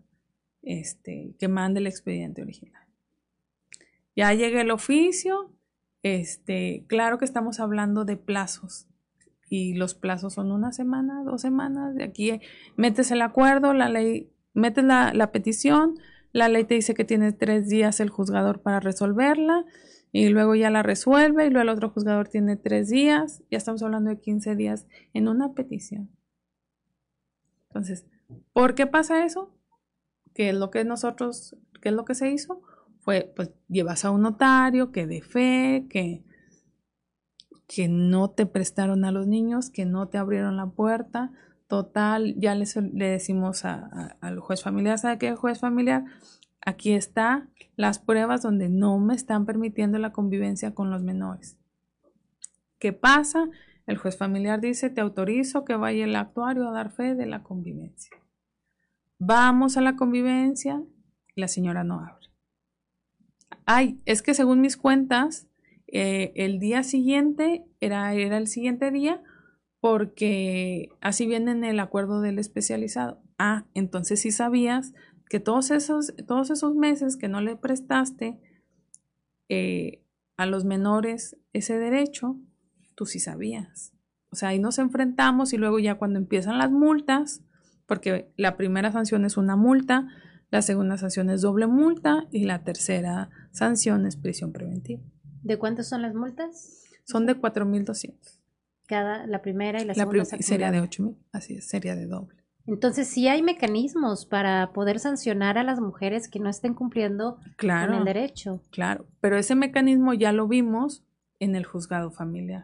[0.63, 2.88] este, que mande el expediente original.
[4.15, 5.54] Ya llegue el oficio.
[6.02, 8.88] Este, claro que estamos hablando de plazos.
[9.49, 11.95] Y los plazos son una semana, dos semanas.
[11.95, 12.39] De aquí
[12.75, 15.95] metes el acuerdo, la ley, metes la, petición,
[16.33, 19.65] la ley te dice que tienes tres días el juzgador para resolverla
[20.12, 23.83] y luego ya la resuelve y luego el otro juzgador tiene tres días, ya estamos
[23.83, 26.10] hablando de 15 días en una petición.
[27.69, 28.05] Entonces,
[28.53, 29.53] ¿por qué pasa eso?
[30.33, 32.62] ¿Qué es lo que nosotros, qué es lo que se hizo?
[32.99, 36.23] Fue, pues, llevas a un notario que de fe, que,
[37.67, 41.32] que no te prestaron a los niños, que no te abrieron la puerta.
[41.67, 46.06] Total, ya le, le decimos a, a, al juez familiar, ¿sabe qué juez familiar?
[46.62, 51.58] Aquí está las pruebas donde no me están permitiendo la convivencia con los menores.
[52.80, 53.49] ¿Qué pasa?
[53.86, 57.43] El juez familiar dice, te autorizo que vaya el actuario a dar fe de la
[57.43, 58.15] convivencia.
[59.19, 60.84] Vamos a la convivencia,
[61.36, 62.27] la señora no abre.
[63.65, 65.47] Ay, es que según mis cuentas,
[65.88, 69.21] eh, el día siguiente era, era el siguiente día
[69.80, 73.22] porque así viene en el acuerdo del especializado.
[73.38, 74.93] Ah, entonces sí sabías
[75.30, 78.39] que todos esos, todos esos meses que no le prestaste
[79.49, 80.03] eh,
[80.36, 82.38] a los menores ese derecho,
[82.95, 83.93] tú sí sabías.
[84.30, 87.43] O sea, ahí nos enfrentamos y luego ya cuando empiezan las multas,
[87.86, 90.07] porque la primera sanción es una multa,
[90.49, 95.03] la segunda sanción es doble multa y la tercera sanción es prisión preventiva.
[95.48, 96.84] ¿De cuántas son las multas?
[97.06, 98.39] Son de 4.200.
[98.86, 100.24] Cada, la primera y la, La segunda.
[100.26, 102.38] prim- sería de 8.000, así es, sería de doble.
[102.66, 107.91] Entonces, sí hay mecanismos para poder sancionar a las mujeres que no estén cumpliendo Claro.
[107.91, 108.62] con el derecho.
[108.72, 111.04] Claro, pero ese mecanismo ya lo vimos
[111.39, 112.64] en el juzgado familiar.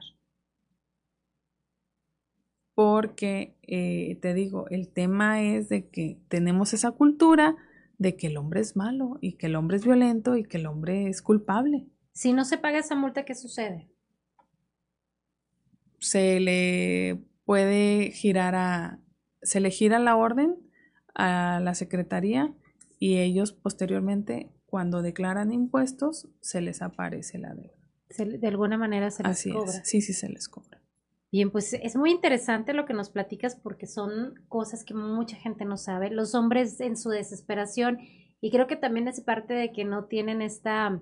[2.76, 7.56] porque eh, te digo, el tema es de que tenemos esa cultura
[8.00, 10.66] de que el hombre es malo y que el hombre es violento y que el
[10.66, 11.86] hombre es culpable.
[12.14, 13.90] Si no se paga esa multa, ¿qué sucede?
[16.00, 19.00] Se le puede girar a,
[19.42, 20.56] se le gira la orden
[21.16, 22.54] a la secretaría
[23.00, 27.74] y ellos posteriormente, cuando declaran impuestos, se les aparece la deuda.
[28.40, 29.72] de alguna manera se les Así cobra.
[29.72, 29.82] Es.
[29.84, 30.82] Sí, sí, se les cobra.
[31.32, 35.66] Bien, pues es muy interesante lo que nos platicas porque son cosas que mucha gente
[35.66, 36.12] no sabe.
[36.12, 37.98] Los hombres en su desesperación,
[38.40, 41.02] y creo que también es parte de que no tienen esta,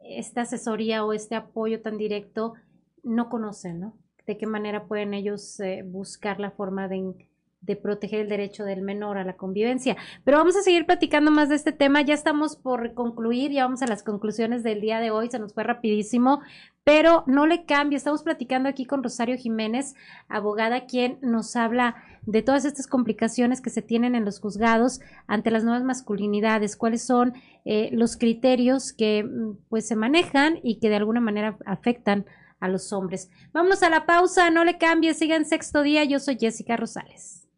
[0.00, 2.54] esta asesoría o este apoyo tan directo,
[3.02, 3.96] no conocen, ¿no?
[4.26, 7.14] De qué manera pueden ellos eh, buscar la forma de,
[7.62, 9.96] de proteger el derecho del menor a la convivencia.
[10.24, 12.02] Pero vamos a seguir platicando más de este tema.
[12.02, 15.54] Ya estamos por concluir, ya vamos a las conclusiones del día de hoy, se nos
[15.54, 16.40] fue rapidísimo,
[16.84, 17.96] pero no le cambie.
[17.96, 19.94] Estamos platicando aquí con Rosario Jiménez,
[20.28, 25.50] abogada, quien nos habla de todas estas complicaciones que se tienen en los juzgados ante
[25.50, 30.88] las nuevas masculinidades, cuáles son eh, los criterios que mm, pues se manejan y que
[30.88, 32.26] de alguna manera afectan
[32.60, 33.28] a los hombres.
[33.52, 37.48] Vámonos a la pausa, no le cambie, sigan sexto día, yo soy Jessica Rosales.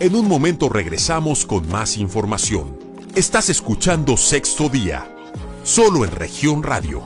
[0.00, 2.78] En un momento regresamos con más información.
[3.14, 5.06] Estás escuchando Sexto Día,
[5.62, 7.02] solo en región radio.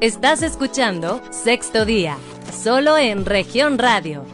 [0.00, 2.16] Estás escuchando Sexto Día,
[2.52, 4.24] solo en región radio.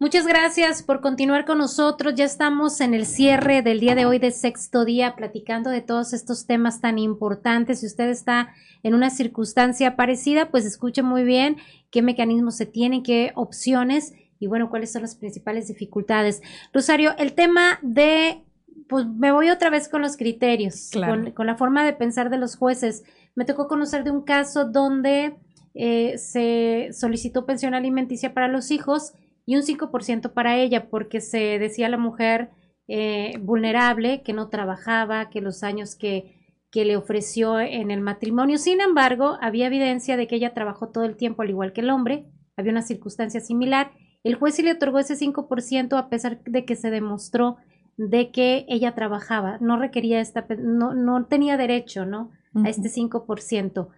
[0.00, 2.14] Muchas gracias por continuar con nosotros.
[2.14, 6.12] Ya estamos en el cierre del día de hoy de sexto día platicando de todos
[6.12, 7.80] estos temas tan importantes.
[7.80, 8.54] Si usted está
[8.84, 11.56] en una circunstancia parecida, pues escuche muy bien
[11.90, 16.42] qué mecanismos se tienen, qué opciones y bueno, cuáles son las principales dificultades.
[16.72, 18.44] Rosario, el tema de,
[18.88, 20.90] pues me voy otra vez con los criterios,
[21.34, 23.04] con, la forma de pensar de los jueces.
[23.34, 25.36] Me tocó conocer de un caso donde
[25.74, 29.12] eh, se solicitó pensión alimenticia para los hijos
[29.46, 32.50] y un 5% para ella, porque se decía la mujer
[32.86, 36.38] eh, vulnerable, que no trabajaba, que los años que
[36.70, 38.58] que le ofreció en el matrimonio.
[38.58, 41.90] Sin embargo, había evidencia de que ella trabajó todo el tiempo al igual que el
[41.90, 42.26] hombre,
[42.56, 43.92] había una circunstancia similar.
[44.24, 47.56] El juez sí le otorgó ese 5% a pesar de que se demostró
[47.98, 52.30] de que ella trabajaba, no requería esta, no, no tenía derecho, ¿no?
[52.64, 53.88] A este 5%.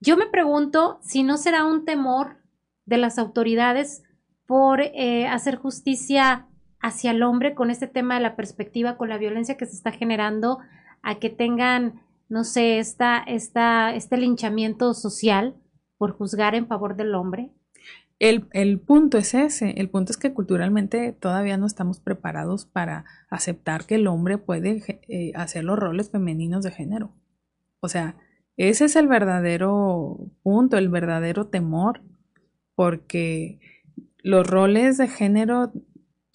[0.00, 2.38] Yo me pregunto si no será un temor
[2.86, 4.02] de las autoridades
[4.46, 6.48] por eh, hacer justicia
[6.80, 9.92] hacia el hombre con este tema de la perspectiva, con la violencia que se está
[9.92, 10.60] generando,
[11.02, 15.56] a que tengan no sé, esta, esta, este linchamiento social
[15.98, 17.50] por juzgar en favor del hombre?
[18.20, 23.04] El, el, punto es ese, el punto es que culturalmente todavía no estamos preparados para
[23.30, 27.12] aceptar que el hombre puede eh, hacer los roles femeninos de género.
[27.80, 28.16] O sea,
[28.56, 32.02] ese es el verdadero punto, el verdadero temor,
[32.76, 33.58] porque
[34.22, 35.72] los roles de género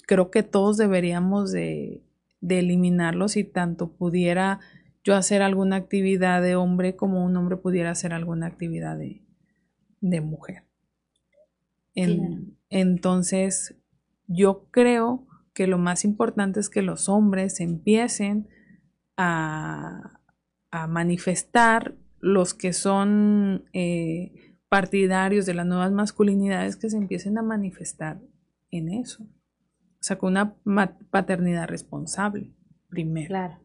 [0.08, 2.02] creo que todos deberíamos de,
[2.42, 4.60] de eliminarlos y tanto pudiera
[5.06, 10.65] yo hacer alguna actividad de hombre como un hombre pudiera hacer alguna actividad de, mujer.
[11.96, 13.76] Entonces,
[14.28, 18.48] yo creo que lo más importante es que los hombres empiecen
[19.18, 20.12] a,
[20.90, 28.20] manifestar los que son eh, partidarios de las nuevas masculinidades que se empiecen a manifestar
[28.72, 29.24] en eso.
[29.24, 30.58] O sea, con una
[31.12, 32.52] paternidad responsable,
[32.90, 33.30] primero.
[33.30, 33.56] Claro.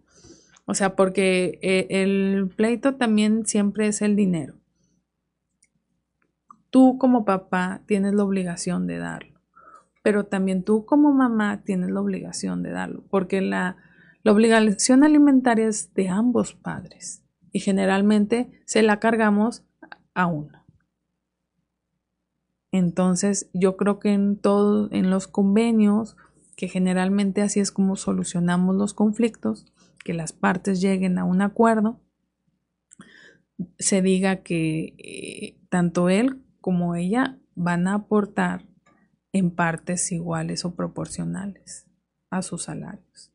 [0.66, 4.59] O sea, porque eh, el pleito también siempre es el dinero.
[6.70, 9.40] Tú como papá tienes la obligación de darlo,
[10.02, 13.76] pero también tú como mamá tienes la obligación de darlo, porque la,
[14.24, 19.64] obligación alimentaria es de ambos padres y generalmente se la cargamos
[20.14, 20.64] a uno.
[22.70, 26.16] Entonces, yo creo que en todos, en los convenios,
[26.56, 29.66] que generalmente así es como solucionamos los conflictos,
[30.04, 31.98] que las partes lleguen a un acuerdo,
[33.78, 38.66] se diga que eh, tanto él como ella van a aportar
[39.32, 41.86] en partes iguales o proporcionales
[42.30, 43.32] a sus salarios.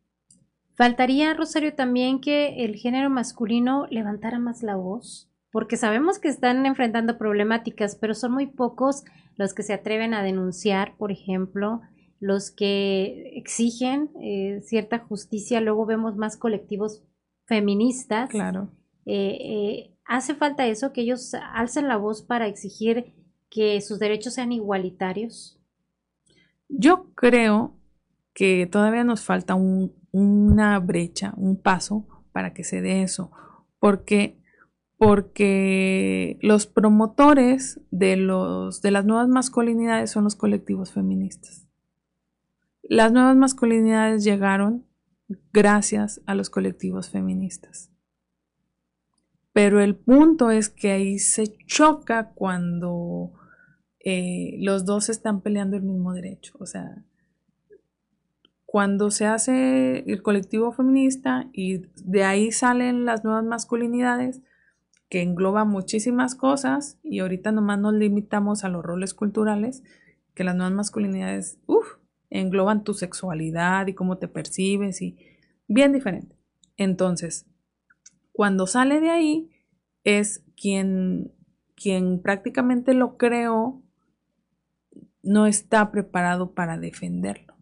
[0.75, 6.65] Faltaría, Rosario, también que el género masculino levantara más la voz, porque sabemos que están
[6.65, 9.05] enfrentando problemáticas, pero son muy pocos
[9.37, 11.81] los que se atreven a denunciar, por ejemplo,
[12.19, 17.03] los que exigen eh, cierta justicia, luego vemos más colectivos
[17.45, 18.29] feministas.
[18.29, 18.69] Claro.
[19.05, 23.13] Eh, eh, hace falta eso, que ellos alcen la voz para exigir
[23.49, 25.59] que sus derechos sean igualitarios.
[26.69, 27.75] Yo creo
[28.33, 33.31] que todavía nos falta un, una brecha, un paso para que se dé eso,
[33.79, 34.37] porque
[34.97, 41.67] porque los promotores de, los, de las nuevas masculinidades son los colectivos feministas.
[42.81, 44.85] Las nuevas masculinidades llegaron
[45.51, 47.91] gracias a los colectivos feministas.
[49.55, 53.31] Pero el punto es que ahí se choca cuando
[54.01, 56.57] eh, los dos están peleando el mismo derecho.
[56.59, 57.05] O sea,
[58.65, 64.41] cuando se hace el colectivo feminista y de ahí salen las nuevas masculinidades,
[65.07, 69.83] que engloba muchísimas cosas y ahorita nomás nos limitamos a los roles culturales,
[70.33, 71.59] que las nuevas masculinidades,
[72.29, 75.17] engloban tu sexualidad y cómo te percibes y
[75.69, 76.35] bien diferente.
[76.75, 77.45] Entonces,
[78.35, 79.49] cuando sale de ahí
[80.03, 81.31] es quien,
[81.75, 83.81] quien prácticamente lo creó,
[85.23, 87.55] no está preparado para defenderlo.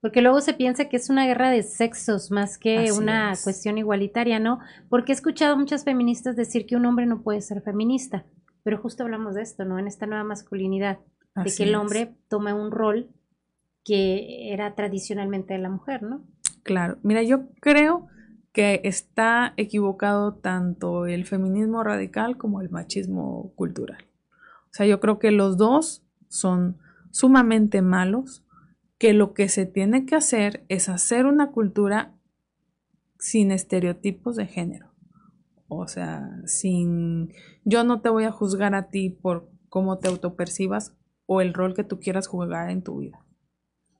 [0.00, 4.38] Porque luego se piensa que es una guerra de sexos más que una cuestión igualitaria,
[4.38, 4.60] ¿no?
[4.90, 8.26] Porque he escuchado a muchas feministas decir que un hombre no puede ser feminista,
[8.62, 9.78] pero justo hablamos de esto, ¿no?
[9.78, 10.98] En esta nueva masculinidad,
[11.34, 13.10] de que el hombre toma un rol
[13.84, 16.22] que era tradicionalmente de la mujer, ¿no?
[16.62, 18.06] Claro, mira, yo creo
[18.58, 24.04] que está equivocado tanto el feminismo radical como el machismo cultural.
[24.64, 26.76] O sea, yo creo que los dos son
[27.12, 28.44] sumamente malos
[28.98, 32.16] que lo que se tiene que hacer es hacer una cultura
[33.20, 34.90] sin estereotipos de género.
[35.68, 37.32] O sea, sin
[37.62, 40.96] yo no te voy a juzgar a ti por cómo te autopercibas
[41.26, 43.24] o el rol que tú quieras jugar en tu vida,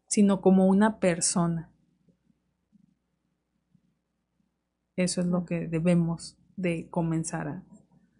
[0.08, 1.70] sino como una persona.
[4.98, 7.62] Eso es lo que debemos de comenzar a.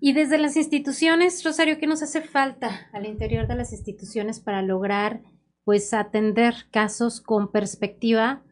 [0.01, 4.62] Y desde las instituciones, Rosario, ¿qué nos hace falta al interior de las instituciones para
[4.62, 5.22] lograr
[5.64, 8.45] pues atender casos con perspectiva,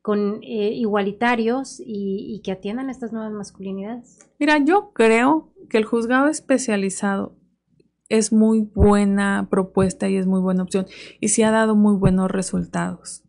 [0.00, 4.18] con eh, igualitarios y, que atiendan estas nuevas masculinidades?
[4.38, 7.36] Mira, yo creo que el juzgado especializado
[8.08, 10.86] es muy buena propuesta y es muy buena opción
[11.20, 13.22] y sí ha dado muy buenos resultados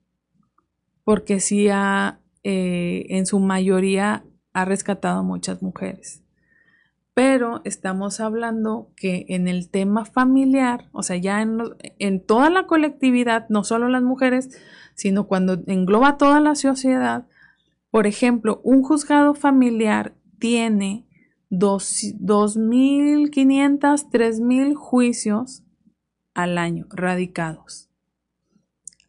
[1.03, 4.25] porque sí ha, eh, en su mayoría,
[4.57, 6.23] ha rescatado a muchas mujeres
[7.17, 11.57] pero estamos hablando que en el tema familiar, o sea, ya en,
[11.97, 14.55] en, toda la colectividad, no solo las mujeres,
[14.93, 17.25] sino cuando engloba toda la sociedad,
[17.89, 21.07] por ejemplo, un juzgado familiar tiene
[21.49, 25.63] 2.500, 3.000 juicios
[26.35, 27.89] al año radicados.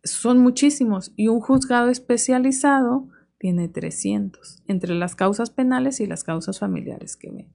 [0.02, 3.06] Son muchísimos y un juzgado especializado
[3.38, 7.46] tiene 300 entre las causas penales y las causas familiares que ven.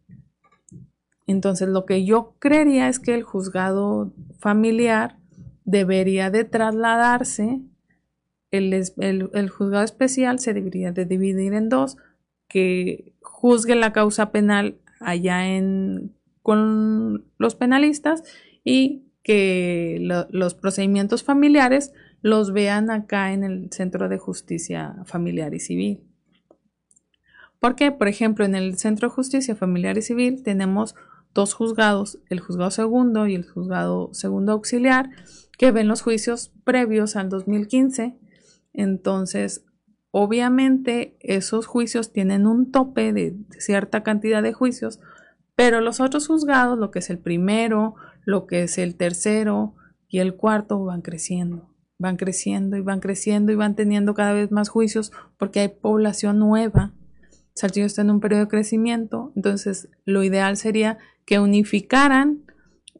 [1.28, 5.18] Entonces, lo que yo creería es que el juzgado familiar
[5.66, 7.62] debería de trasladarse,
[8.52, 11.98] el, juzgado especial se debería de dividir en dos,
[12.48, 18.24] que juzgue la causa penal allá en, con los penalistas
[18.64, 19.98] y que
[20.30, 21.94] los procedimientos familiares
[22.24, 26.08] los vean acá en el Centro de Justicia Familiar y Civil.
[27.60, 30.96] Porque, por ejemplo, en el Centro de Justicia Familiar y Civil tenemos
[31.34, 35.10] dos juzgados, el juzgado segundo y el juzgado segundo auxiliar,
[35.58, 38.18] que ven los juicios previos al 2015.
[38.72, 39.66] Entonces,
[40.12, 45.02] obviamente, esos juicios tienen un tope de cierta cantidad de juicios,
[45.58, 49.76] pero los otros juzgados, lo que es el primero, lo que es el tercero
[50.08, 51.73] y el cuarto, van creciendo.
[51.98, 56.40] Van creciendo y van creciendo y van teniendo cada vez más juicios porque hay población
[56.40, 56.94] nueva.
[57.56, 62.44] Saltillo está en un periodo de crecimiento, entonces lo ideal sería que unificaran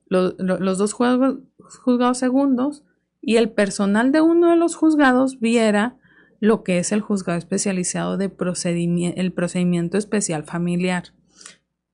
[0.08, 2.84] los dos juzgados segundos
[3.20, 5.98] y el personal de uno de los juzgados viera
[6.40, 11.14] lo que es el juzgado especializado de el procedimiento especial familiar,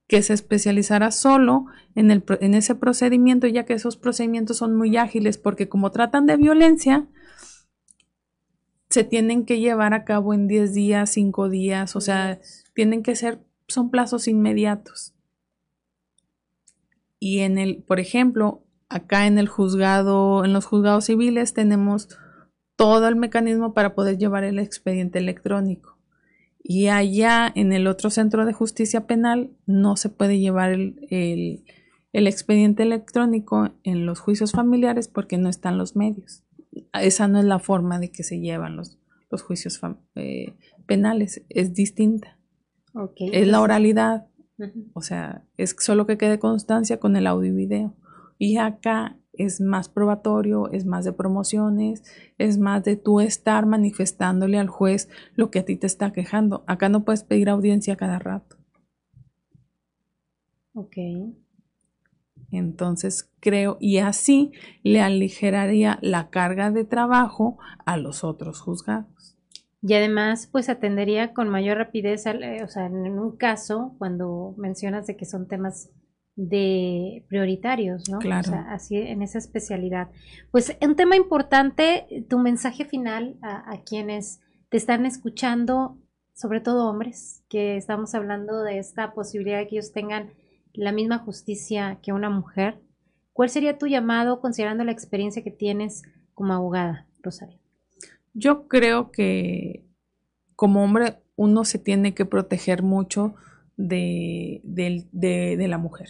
[0.09, 4.97] que se especializara solo en, el, en ese procedimiento, ya que esos procedimientos son muy
[4.97, 7.07] ágiles, porque como tratan de violencia,
[8.89, 12.39] se tienen que llevar a cabo en 10 días, 5 días, o sea,
[12.73, 15.13] tienen que ser, son plazos inmediatos.
[17.19, 22.09] Y en el, por ejemplo, acá en el juzgado, en los juzgados civiles tenemos
[22.75, 25.98] todo el mecanismo para poder llevar el expediente electrónico.
[26.61, 31.63] Y allá en el otro centro de justicia penal no se puede llevar el,
[32.11, 36.43] expediente electrónico en los juicios familiares porque no están los medios.
[36.93, 38.99] Esa no es la forma de que se llevan los,
[39.31, 39.79] los juicios
[40.15, 40.55] eh,
[40.85, 42.37] penales, es distinta.
[43.31, 44.27] Es la oralidad,
[44.93, 47.95] o sea, es solo que quede constancia con el audio y video.
[48.37, 52.03] Y acá es más probatorio, es más de promociones,
[52.37, 56.63] es más de tú estar manifestándole al juez lo que a ti te está quejando.
[56.67, 58.57] Acá no puedes pedir audiencia cada rato.
[60.73, 60.97] Ok.
[62.51, 64.51] Entonces creo, y así
[64.83, 69.37] le aligeraría la carga de trabajo a los otros juzgados.
[69.81, 75.15] Y además, pues atendería con mayor rapidez, o sea, en un caso, cuando mencionas de
[75.15, 75.89] que son temas
[76.41, 78.19] de prioritarios, ¿no?
[78.19, 78.47] Claro.
[78.47, 80.09] O sea, así en esa especialidad.
[80.51, 85.97] Pues un tema importante, tu mensaje final a, a quienes te están escuchando,
[86.33, 90.29] sobre todo hombres, que estamos hablando de esta posibilidad de que ellos tengan
[90.73, 92.79] la misma justicia que una mujer.
[93.33, 97.59] ¿Cuál sería tu llamado considerando la experiencia que tienes como abogada, Rosario?
[98.33, 99.85] Yo creo que
[100.55, 103.35] como hombre uno se tiene que proteger mucho
[103.75, 106.09] de, de, la mujer.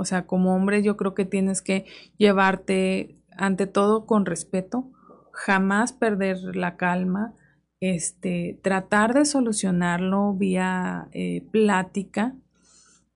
[0.00, 1.84] O sea, como hombre yo creo que tienes que
[2.16, 4.90] llevarte ante todo con respeto,
[5.30, 7.34] jamás perder la calma,
[7.80, 12.34] este, tratar de solucionarlo vía eh, plática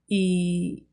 [0.06, 0.86] y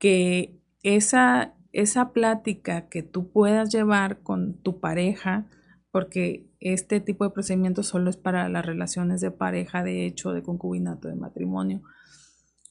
[0.00, 5.46] que esa, esa plática que tú puedas llevar con tu pareja,
[5.92, 10.42] porque este tipo de procedimiento solo es para las relaciones de pareja, de hecho, de
[10.42, 11.80] concubinato, de matrimonio,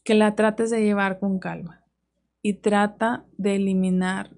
[0.03, 1.80] que la trates de llevar con calma
[2.41, 4.31] y trata de eliminar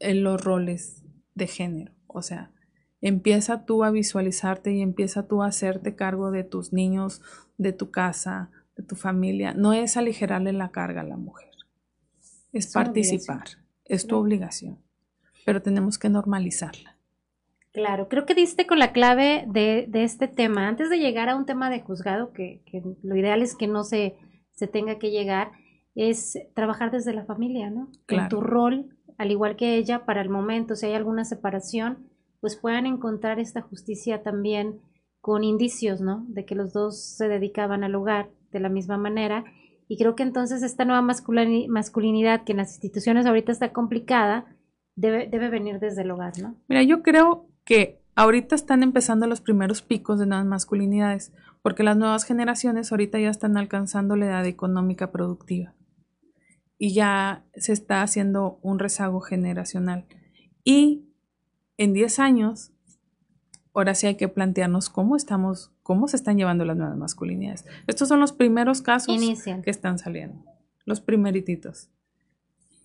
[0.00, 1.02] eh, los roles
[1.34, 1.92] de género.
[2.06, 2.52] O sea,
[3.00, 7.22] empieza tú a visualizarte y empieza tú a hacerte cargo de tus niños,
[7.58, 9.54] de tu casa, de tu familia.
[9.54, 11.50] No es aligerarle la carga a la mujer,
[12.52, 13.44] es, participar,
[13.84, 14.78] es tu obligación,
[15.44, 16.96] pero tenemos que normalizarla.
[17.72, 20.68] Claro, creo que diste con la clave de, este tema.
[20.68, 22.62] Antes de llegar a un tema de juzgado, que,
[23.02, 24.14] lo ideal es que no se,
[24.50, 25.52] se, tenga que llegar,
[25.94, 27.90] es trabajar desde la familia, ¿no?
[28.08, 32.08] En tu rol, al igual que ella, para el momento, si hay alguna separación,
[32.40, 34.80] pues puedan encontrar esta justicia también
[35.20, 36.24] con indicios, ¿no?
[36.28, 39.44] De que los dos se dedicaban al hogar de la misma manera.
[39.86, 44.46] Y creo que entonces esta nueva masculinidad que en las instituciones ahorita está complicada,
[44.96, 46.56] debe, debe venir desde el hogar, ¿no?
[46.68, 51.96] Mira, yo creo que ahorita están empezando los primeros picos de nuevas masculinidades, porque las
[51.96, 55.74] nuevas generaciones ahorita ya están alcanzando la edad económica productiva
[56.82, 60.04] y ya se está haciendo un rezago generacional.
[60.64, 61.04] Y
[61.76, 62.72] en 10 años,
[63.72, 67.66] ahora sí hay que plantearnos cómo estamos, cómo se están llevando las nuevas masculinidades.
[67.86, 69.16] Estos son los primeros casos
[69.62, 70.44] que están saliendo,
[70.84, 71.88] los primerititos.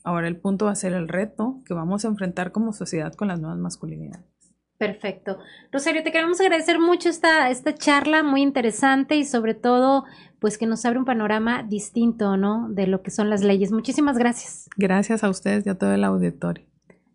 [0.03, 3.27] Ahora el punto va a ser el reto que vamos a enfrentar como sociedad con
[3.27, 4.36] las nuevas masculinidades.
[4.77, 5.39] Perfecto.
[5.71, 10.05] Rosario, te queremos agradecer mucho esta, esta charla muy interesante y sobre todo,
[10.39, 12.69] pues que nos abre un panorama distinto, ¿no?
[12.69, 13.71] De lo que son las leyes.
[13.71, 14.69] Muchísimas gracias.
[14.77, 16.63] Gracias a ustedes y a todo el auditorio.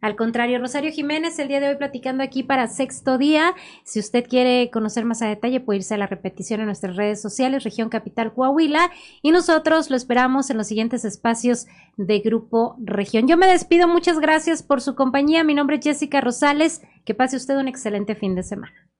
[0.02, 3.54] Al contrario, Rosario Jiménez, el día de hoy platicando aquí para sexto día.
[3.84, 7.22] Si usted quiere conocer más a detalle, puede irse a la repetición en nuestras redes
[7.22, 8.90] sociales, Región Capital Coahuila.
[9.22, 13.28] Y nosotros lo esperamos en los siguientes espacios de Grupo Región.
[13.28, 15.44] Yo me despido, muchas gracias por su compañía.
[15.44, 16.82] Mi nombre es Jessica Rosales.
[17.04, 18.91] Que pase usted un excelente fin de semana.